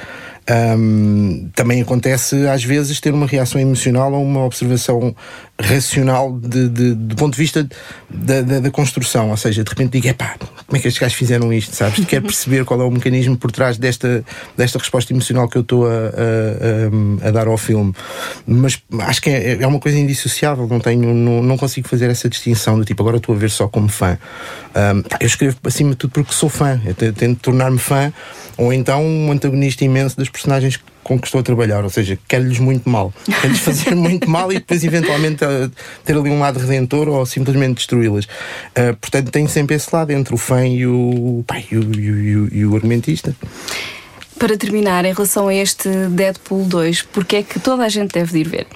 Ahm, 0.49 1.49
também 1.55 1.81
acontece, 1.81 2.47
às 2.47 2.63
vezes, 2.63 2.99
ter 2.99 3.13
uma 3.13 3.27
reação 3.27 3.61
emocional 3.61 4.11
ou 4.13 4.23
uma 4.23 4.43
observação 4.45 5.15
racional 5.61 6.31
de, 6.39 6.69
de- 6.69 6.93
do 6.95 7.15
ponto 7.15 7.33
de 7.33 7.39
vista 7.39 7.67
da, 8.09 8.41
da- 8.41 8.59
da 8.59 8.71
construção. 8.71 9.29
Ou 9.29 9.37
seja, 9.37 9.63
de 9.63 9.69
repente 9.69 9.91
digo: 9.91 10.07
epá, 10.07 10.35
como 10.65 10.77
é 10.77 10.79
que 10.79 10.87
estes 10.87 10.99
gajos 10.99 11.15
fizeram 11.17 11.53
isto? 11.53 11.75
Sabes? 11.75 12.03
Quero 12.05 12.23
perceber 12.23 12.65
qual 12.65 12.81
é 12.81 12.83
o 12.83 12.89
mecanismo 12.91 13.37
por 13.37 13.51
trás 13.51 13.77
desta, 13.77 14.23
desta 14.57 14.79
resposta 14.79 15.13
emocional 15.13 15.47
que 15.47 15.57
eu 15.57 15.61
estou 15.61 15.85
a, 15.85 15.91
a- 15.91 17.27
a- 17.27 17.31
dar 17.31 17.47
ao 17.47 17.57
filme. 17.57 17.93
Mas 18.47 18.81
acho 19.01 19.21
que 19.21 19.29
é, 19.29 19.61
é 19.61 19.67
uma 19.67 19.79
coisa 19.79 19.99
indissociável. 19.99 20.67
Não, 20.67 20.79
tenho, 20.79 21.13
não, 21.13 21.43
não 21.43 21.57
consigo 21.57 21.87
fazer 21.87 22.09
essa 22.09 22.27
distinção 22.27 22.77
do 22.79 22.85
tipo, 22.85 23.03
agora 23.03 23.17
estou 23.17 23.35
a 23.35 23.37
ver 23.37 23.51
só 23.51 23.67
como 23.67 23.87
fã. 23.87 24.17
Pá, 24.73 25.17
eu 25.19 25.27
escrevo 25.27 25.57
acima 25.63 25.91
de 25.91 25.97
tudo 25.97 26.11
porque 26.11 26.33
sou 26.33 26.49
fã. 26.49 26.79
Eu 26.85 26.93
te- 26.93 27.11
tento 27.11 27.39
tornar-me 27.39 27.77
fã 27.77 28.11
ou 28.57 28.73
então 28.73 29.03
um 29.05 29.31
antagonista 29.31 29.83
imenso 29.85 30.17
das 30.17 30.27
personagens 30.39 30.79
com 31.03 31.17
que 31.19 31.25
estou 31.27 31.39
a 31.39 31.43
trabalhar, 31.43 31.83
ou 31.83 31.89
seja, 31.89 32.17
quero-lhes 32.27 32.59
muito 32.59 32.87
mal, 32.89 33.11
quero-lhes 33.25 33.59
fazer 33.59 33.93
muito 33.95 34.29
mal 34.29 34.51
e 34.51 34.55
depois 34.55 34.83
eventualmente 34.83 35.37
ter 36.05 36.15
ali 36.15 36.29
um 36.29 36.39
lado 36.39 36.59
redentor 36.59 37.07
ou 37.07 37.25
simplesmente 37.25 37.77
destruí-las. 37.77 38.27
Ah, 38.75 38.95
portanto, 38.99 39.31
tenho 39.31 39.49
sempre 39.49 39.75
esse 39.75 39.93
lado 39.93 40.11
entre 40.11 40.33
o 40.33 40.37
fã 40.37 40.65
e 40.67 40.85
o, 40.85 41.43
pá, 41.47 41.59
e 41.59 41.75
o, 41.77 41.95
e 41.99 42.35
o- 42.35 42.53
e 42.53 42.65
o- 42.65 42.75
argumentista. 42.75 43.35
Para 44.37 44.55
terminar, 44.57 45.03
em 45.05 45.13
relação 45.13 45.47
a 45.47 45.53
este 45.53 45.89
Deadpool 46.09 46.63
2, 46.65 47.01
porque 47.01 47.37
é 47.37 47.43
que 47.43 47.59
toda 47.59 47.83
a 47.83 47.89
gente 47.89 48.11
deve 48.13 48.31
de 48.31 48.39
ir 48.39 48.47
ver? 48.47 48.67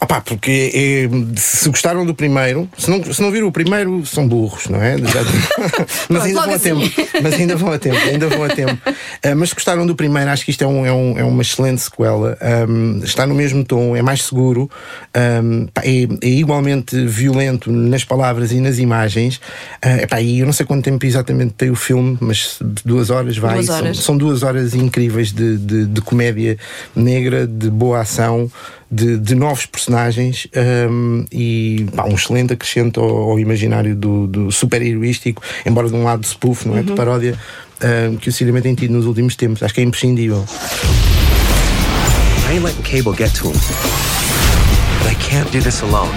Ah 0.00 0.06
pá, 0.06 0.20
porque 0.20 0.70
é, 0.72 1.08
se 1.40 1.68
gostaram 1.68 2.06
do 2.06 2.14
primeiro, 2.14 2.68
se 2.78 2.88
não, 2.88 3.02
se 3.12 3.20
não 3.20 3.32
viram 3.32 3.48
o 3.48 3.52
primeiro, 3.52 4.06
são 4.06 4.28
burros, 4.28 4.68
não 4.68 4.80
é? 4.80 4.96
Mas 6.08 6.22
ainda 6.22 6.40
vão 6.42 6.52
a 6.52 6.54
assim. 6.54 6.88
tempo. 6.88 7.08
Mas 7.20 7.34
ainda 7.34 7.56
vão 7.56 7.72
a 7.72 7.78
tempo, 7.80 7.96
ainda 7.96 8.28
vão 8.28 8.44
a 8.44 8.48
tempo. 8.48 8.78
Ah, 9.24 9.34
mas 9.34 9.48
se 9.48 9.54
gostaram 9.56 9.84
do 9.84 9.96
primeiro, 9.96 10.30
acho 10.30 10.44
que 10.44 10.52
isto 10.52 10.62
é, 10.62 10.66
um, 10.68 10.86
é, 10.86 10.92
um- 10.92 11.18
é 11.18 11.24
uma 11.24 11.42
excelente 11.42 11.80
sequela. 11.80 12.38
Ahm, 12.40 13.00
está 13.02 13.26
no 13.26 13.34
mesmo 13.34 13.64
tom, 13.64 13.96
é 13.96 14.00
mais 14.02 14.22
seguro, 14.22 14.70
ahm, 15.12 15.66
pá, 15.74 15.82
é, 15.84 16.04
é 16.22 16.28
igualmente 16.30 16.96
violento 17.04 17.70
nas 17.72 18.04
palavras 18.04 18.52
e 18.52 18.60
nas 18.60 18.78
imagens. 18.78 19.40
Epá, 20.00 20.20
e 20.20 20.38
eu 20.38 20.46
não 20.46 20.52
sei 20.52 20.64
quanto 20.64 20.84
tempo 20.84 21.04
exatamente 21.04 21.54
tem 21.54 21.70
o 21.70 21.74
filme, 21.76 22.16
mas 22.20 22.58
duas 22.84 23.10
horas 23.10 23.36
vai. 23.36 23.54
Duas 23.54 23.66
São- 23.66 23.76
horas. 23.76 23.98
são 23.98 24.16
duas 24.16 24.42
horas 24.44 24.74
incríveis 24.76 25.32
de, 25.32 25.56
de, 25.58 25.86
de 25.86 26.00
comédia 26.02 26.56
negra, 26.94 27.48
de 27.48 27.68
boa 27.68 28.00
ação, 28.00 28.48
de, 28.90 29.18
de 29.18 29.34
novos 29.34 29.66
personagens 29.66 29.87
hum, 30.90 31.24
e 31.32 31.86
pá, 31.94 32.04
um 32.04 32.14
excelente 32.14 32.52
acrescento 32.52 33.00
ao, 33.00 33.30
ao 33.30 33.40
imaginário 33.40 33.94
do, 33.94 34.26
do 34.26 34.52
super-heroístico, 34.52 35.42
embora 35.64 35.88
de 35.88 35.94
um 35.94 36.04
lado 36.04 36.20
de 36.20 36.28
spoof, 36.28 36.66
não 36.66 36.76
é? 36.76 36.82
De 36.82 36.92
paródia, 36.92 37.38
hum, 37.82 38.16
que 38.16 38.28
o 38.28 38.32
cinema 38.32 38.60
tem 38.60 38.74
tido 38.74 38.92
nos 38.92 39.06
últimos 39.06 39.36
tempos. 39.36 39.62
Acho 39.62 39.74
que 39.74 39.80
é 39.80 39.84
imprescindível. 39.84 40.44
I 42.48 42.52
ain't 42.52 42.64
letting 42.64 42.82
Cable 42.82 43.12
get 43.12 43.34
to 43.34 43.48
him. 43.48 43.58
But 45.02 45.10
I 45.10 45.14
can't 45.20 45.50
do 45.52 45.60
this 45.60 45.82
alone. 45.82 46.14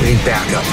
We 0.00 0.12
need 0.12 0.24
backup. 0.24 0.64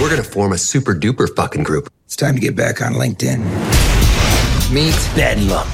We're 0.00 0.08
gonna 0.08 0.22
form 0.22 0.52
a 0.52 0.58
super 0.58 0.94
duper 0.94 1.28
fucking 1.34 1.64
group. 1.64 1.90
It's 2.06 2.14
time 2.16 2.34
to 2.34 2.40
get 2.40 2.54
back 2.54 2.80
on 2.80 2.94
LinkedIn. 2.94 3.40
Meet 4.72 4.96
Bedlam. 5.16 5.66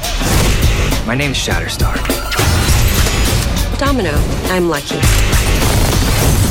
My 1.06 1.14
name's 1.14 1.36
Shatterstar. 1.36 2.23
Domino, 3.78 4.12
I'm 4.50 4.68
Lucky. 4.68 4.96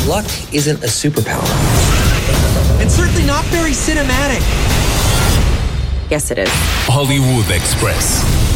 Luck 0.08 0.26
isn't 0.54 0.84
a 0.84 0.88
superpower. 0.88 1.48
And 2.82 2.92
certainly 2.92 3.26
not 3.26 3.46
very 3.46 3.72
cinematic. 3.72 4.42
Yes, 6.10 6.32
it 6.32 6.38
is. 6.38 6.50
Hollywood 6.86 7.50
Express. 7.50 8.53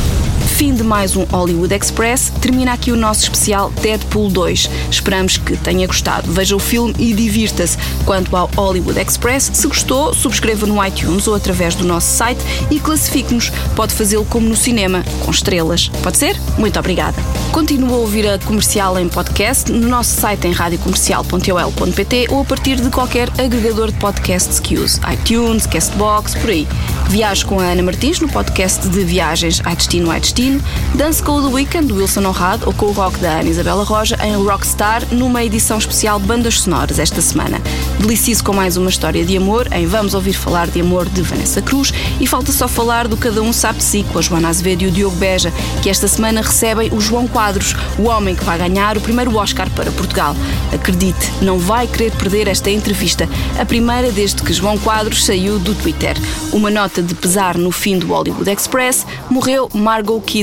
Fim 0.58 0.74
de 0.74 0.82
mais 0.82 1.16
um 1.16 1.24
Hollywood 1.26 1.72
Express, 1.72 2.32
termina 2.42 2.74
aqui 2.74 2.92
o 2.92 2.96
nosso 2.96 3.22
especial 3.22 3.72
Deadpool 3.80 4.28
2. 4.32 4.68
Esperamos 4.90 5.38
que 5.38 5.56
tenha 5.56 5.86
gostado. 5.86 6.32
Veja 6.32 6.56
o 6.56 6.60
filme 6.60 6.96
e 6.98 7.14
divirta-se. 7.14 7.78
Quanto 8.06 8.36
ao 8.36 8.50
Hollywood 8.56 9.00
Express, 9.00 9.52
se 9.54 9.68
gostou, 9.68 10.16
subscreva 10.16 10.66
no 10.66 10.84
iTunes 10.84 11.28
ou 11.28 11.36
através 11.36 11.76
do 11.76 11.86
nosso 11.86 12.08
site 12.08 12.40
e 12.72 12.80
classifique-nos. 12.80 13.52
Pode 13.76 13.94
fazê-lo 13.94 14.26
como 14.26 14.50
no 14.50 14.56
cinema, 14.56 15.06
com 15.24 15.30
estrelas. 15.30 15.90
Pode 16.02 16.18
ser? 16.18 16.36
Muito 16.58 16.80
obrigada. 16.80 17.22
Continua 17.52 17.94
a 17.96 18.00
ouvir 18.00 18.28
a 18.28 18.40
comercial 18.40 18.98
em 18.98 19.08
podcast 19.08 19.72
no 19.72 19.88
nosso 19.88 20.20
site 20.20 20.48
em 20.48 20.54
radiocomercial.ol.pt 20.54 22.30
ou 22.32 22.42
a 22.42 22.46
partir 22.46 22.82
de 22.82 22.90
qualquer 22.90 23.30
agregador 23.40 23.92
de 23.92 24.00
podcasts 24.00 24.60
que 24.60 24.76
use. 24.76 25.00
iTunes, 25.14 25.68
Castbox, 25.68 26.34
por 26.34 26.50
aí. 26.50 26.68
Viaje 27.10 27.46
com 27.46 27.60
a 27.60 27.64
Ana 27.64 27.84
Martins 27.84 28.20
no 28.20 28.28
podcast 28.28 28.88
de 28.88 29.04
viagens 29.04 29.62
a 29.64 29.76
destino 29.76 30.10
a 30.10 30.18
destino. 30.18 30.47
Dance 30.96 31.22
com 31.22 31.34
o 31.34 31.42
The 31.42 31.54
Weekend 31.54 31.88
do 31.88 31.96
Wilson 31.96 32.26
Honrado 32.26 32.66
ou 32.66 32.74
com 32.74 32.88
o 32.88 32.92
rock 32.92 33.20
da 33.20 33.40
Ana 33.40 33.50
Isabela 33.50 33.84
Roja 33.84 34.18
em 34.24 34.36
Rockstar 34.36 35.04
numa 35.12 35.44
edição 35.44 35.78
especial 35.78 36.20
Bandas 36.20 36.62
Sonoras 36.62 37.00
esta 37.00 37.22
semana. 37.22 37.62
Delicie-se 38.00 38.42
com 38.42 38.54
mais 38.54 38.78
uma 38.78 38.90
história 38.90 39.26
de 39.26 39.36
amor 39.36 39.68
em 39.72 39.86
Vamos 39.86 40.14
Ouvir 40.14 40.34
Falar 40.34 40.68
de 40.68 40.82
Amor 40.82 41.08
de 41.10 41.22
Vanessa 41.22 41.62
Cruz 41.62 41.94
e 42.20 42.26
falta 42.26 42.52
só 42.52 42.68
falar 42.68 43.08
do 43.08 43.18
Cada 43.18 43.42
Um 43.42 43.52
Sabe 43.52 43.84
Si 43.84 44.06
com 44.12 44.20
a 44.20 44.22
Joana 44.22 44.50
Azevedo 44.50 44.84
e 44.84 44.88
o 44.88 44.92
Diogo 44.92 45.16
Beja, 45.18 45.52
que 45.84 45.90
esta 45.90 46.08
semana 46.08 46.42
recebem 46.42 46.90
o 46.94 47.02
João 47.02 47.28
Quadros, 47.28 47.76
o 48.00 48.04
homem 48.04 48.36
que 48.36 48.44
vai 48.44 48.58
ganhar 48.58 48.98
o 48.98 49.02
primeiro 49.02 49.36
Oscar 49.36 49.70
para 49.72 49.92
Portugal. 49.92 50.36
Acredite, 50.74 51.32
não 51.42 51.60
vai 51.60 51.88
querer 51.88 52.12
perder 52.14 52.48
esta 52.48 52.70
entrevista, 52.70 53.28
a 53.60 53.66
primeira 53.66 54.12
desde 54.12 54.42
que 54.42 54.54
João 54.54 54.78
Quadros 54.78 55.26
saiu 55.26 55.60
do 55.60 55.76
Twitter. 55.76 56.16
Uma 56.52 56.70
nota 56.70 57.02
de 57.02 57.14
pesar 57.14 57.58
no 57.58 57.72
fim 57.72 57.98
do 58.00 58.08
Hollywood 58.08 58.50
Express, 58.50 59.06
morreu 59.30 59.70
Margot 59.74 60.22
Kidder, 60.22 60.37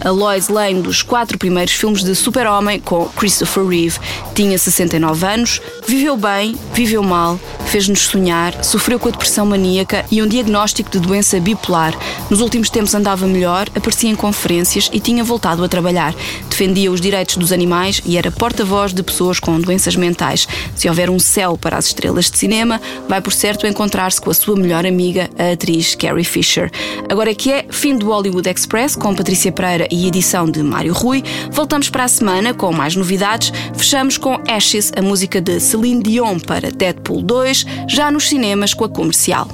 a 0.00 0.10
Lois 0.10 0.48
Lane 0.48 0.82
dos 0.82 1.02
quatro 1.02 1.36
primeiros 1.36 1.74
filmes 1.74 2.02
de 2.02 2.14
Super-Homem 2.14 2.80
com 2.80 3.06
Christopher 3.10 3.66
Reeve. 3.66 3.98
Tinha 4.34 4.56
69 4.56 5.26
anos, 5.26 5.60
viveu 5.86 6.16
bem, 6.16 6.56
viveu 6.72 7.02
mal, 7.02 7.38
fez-nos 7.66 8.00
sonhar, 8.00 8.64
sofreu 8.64 8.98
com 8.98 9.08
a 9.08 9.12
depressão 9.12 9.44
maníaca 9.44 10.04
e 10.10 10.22
um 10.22 10.26
diagnóstico 10.26 10.90
de 10.90 10.98
doença 10.98 11.38
bipolar. 11.40 11.94
Nos 12.30 12.40
últimos 12.40 12.70
tempos 12.70 12.94
andava 12.94 13.26
melhor, 13.26 13.68
aparecia 13.74 14.10
em 14.10 14.16
conferências 14.16 14.88
e 14.92 15.00
tinha 15.00 15.22
voltado 15.22 15.64
a 15.64 15.68
trabalhar. 15.68 16.14
Defendia 16.54 16.92
os 16.92 17.00
direitos 17.00 17.36
dos 17.36 17.50
animais 17.50 18.00
e 18.06 18.16
era 18.16 18.30
porta-voz 18.30 18.94
de 18.94 19.02
pessoas 19.02 19.40
com 19.40 19.60
doenças 19.60 19.96
mentais. 19.96 20.46
Se 20.76 20.88
houver 20.88 21.10
um 21.10 21.18
céu 21.18 21.58
para 21.58 21.76
as 21.76 21.86
estrelas 21.86 22.30
de 22.30 22.38
cinema, 22.38 22.80
vai 23.08 23.20
por 23.20 23.32
certo 23.32 23.66
encontrar-se 23.66 24.20
com 24.20 24.30
a 24.30 24.34
sua 24.34 24.54
melhor 24.54 24.86
amiga, 24.86 25.28
a 25.36 25.50
atriz 25.50 25.96
Carrie 25.96 26.22
Fisher. 26.22 26.70
Agora 27.10 27.32
é 27.32 27.34
que 27.34 27.50
é 27.50 27.66
fim 27.70 27.98
do 27.98 28.06
Hollywood 28.06 28.48
Express 28.48 28.94
com 28.94 29.16
Patrícia 29.16 29.50
Pereira 29.50 29.88
e 29.90 30.06
edição 30.06 30.48
de 30.48 30.62
Mário 30.62 30.92
Rui. 30.92 31.24
Voltamos 31.50 31.90
para 31.90 32.04
a 32.04 32.08
semana 32.08 32.54
com 32.54 32.72
mais 32.72 32.94
novidades. 32.94 33.52
Fechamos 33.74 34.16
com 34.16 34.40
Ashes, 34.46 34.92
a 34.96 35.02
música 35.02 35.40
de 35.40 35.58
Celine 35.58 36.04
Dion 36.04 36.38
para 36.38 36.70
Deadpool 36.70 37.20
2, 37.22 37.66
já 37.88 38.12
nos 38.12 38.28
cinemas 38.28 38.72
com 38.72 38.84
a 38.84 38.88
comercial. 38.88 39.48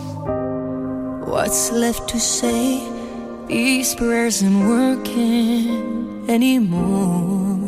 What's 1.27 1.71
left 1.71 2.13
to 2.13 2.21
say? 2.21 2.79
These 3.49 3.95
prayers 3.95 4.43
ain't 4.43 4.67
working 4.67 6.20
anymore. 6.31 7.59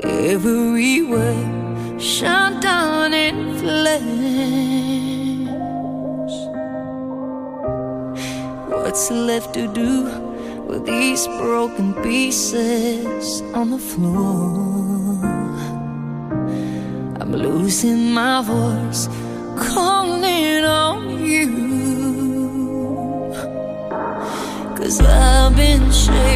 Everywhere 0.00 1.98
shut 1.98 2.62
down 2.62 3.12
in 3.12 3.58
flames. 3.58 4.00
What's 8.70 9.10
left 9.10 9.54
to 9.54 9.66
do 9.72 10.04
with 10.68 10.86
these 10.86 11.26
broken 11.42 11.94
pieces 12.02 13.42
on 13.52 13.70
the 13.70 13.78
floor? 13.78 15.18
I'm 17.20 17.32
losing 17.32 18.12
my 18.12 18.40
voice, 18.42 19.08
calling 19.56 20.64
on 20.64 21.00
you. 21.26 21.89
Cause 24.80 24.98
I've 25.02 25.54
been 25.56 25.92
shaking, 25.92 26.29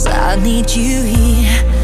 Cause 0.00 0.14
I 0.14 0.36
need 0.36 0.70
you 0.70 1.02
here. 1.02 1.79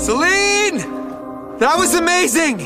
Celine! 0.00 0.78
That 1.58 1.76
was 1.76 1.94
amazing! 1.94 2.56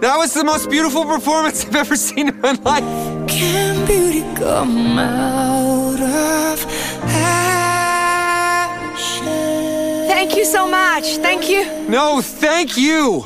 That 0.00 0.16
was 0.18 0.34
the 0.34 0.44
most 0.44 0.68
beautiful 0.68 1.06
performance 1.06 1.64
I've 1.66 1.74
ever 1.74 1.96
seen 1.96 2.28
in 2.28 2.38
my 2.40 2.52
life. 2.52 2.84
Can 3.28 3.86
beauty 3.86 4.20
come 4.34 4.98
out 4.98 6.00
of 6.00 6.66
ashes? 7.02 7.66
Thank 10.06 10.36
you 10.36 10.44
so 10.44 10.68
much. 10.68 11.16
Thank 11.16 11.48
you. 11.48 11.64
No, 11.88 12.20
thank 12.20 12.76
you! 12.76 13.24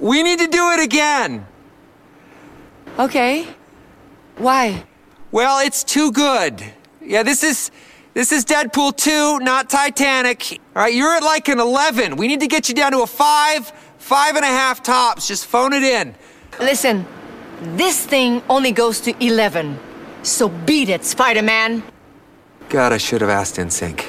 We 0.00 0.22
need 0.22 0.38
to 0.38 0.46
do 0.46 0.70
it 0.70 0.80
again! 0.80 1.46
Okay. 2.98 3.46
Why? 4.38 4.84
Well, 5.30 5.58
it's 5.64 5.84
too 5.84 6.12
good. 6.12 6.64
Yeah, 7.02 7.22
this 7.22 7.44
is 7.44 7.70
this 8.14 8.32
is 8.32 8.44
Deadpool 8.44 8.96
2, 8.96 9.38
not 9.40 9.70
Titanic. 9.70 10.60
All 10.74 10.82
right, 10.82 10.94
you're 10.94 11.16
at 11.16 11.22
like 11.22 11.48
an 11.48 11.60
11. 11.60 12.16
We 12.16 12.26
need 12.26 12.40
to 12.40 12.46
get 12.46 12.68
you 12.68 12.74
down 12.74 12.92
to 12.92 13.02
a 13.02 13.06
five, 13.06 13.72
five 13.98 14.36
and 14.36 14.44
a 14.44 14.48
half 14.48 14.82
tops. 14.82 15.28
Just 15.28 15.46
phone 15.46 15.72
it 15.72 15.82
in. 15.82 16.14
Listen, 16.58 17.06
this 17.76 18.04
thing 18.04 18.42
only 18.48 18.72
goes 18.72 19.00
to 19.02 19.24
11. 19.24 19.78
So 20.22 20.48
beat 20.48 20.88
it, 20.88 21.04
Spider 21.04 21.42
Man. 21.42 21.82
God, 22.68 22.92
I 22.92 22.98
should 22.98 23.20
have 23.20 23.30
asked 23.30 23.56
NSYNC. 23.56 24.04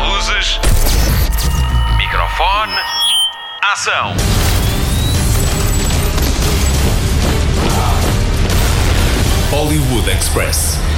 Luzes. 0.00 0.58
Microfone. 1.98 2.74
Ação. 3.62 4.53
Hollywood 9.54 10.08
Express. 10.08 10.93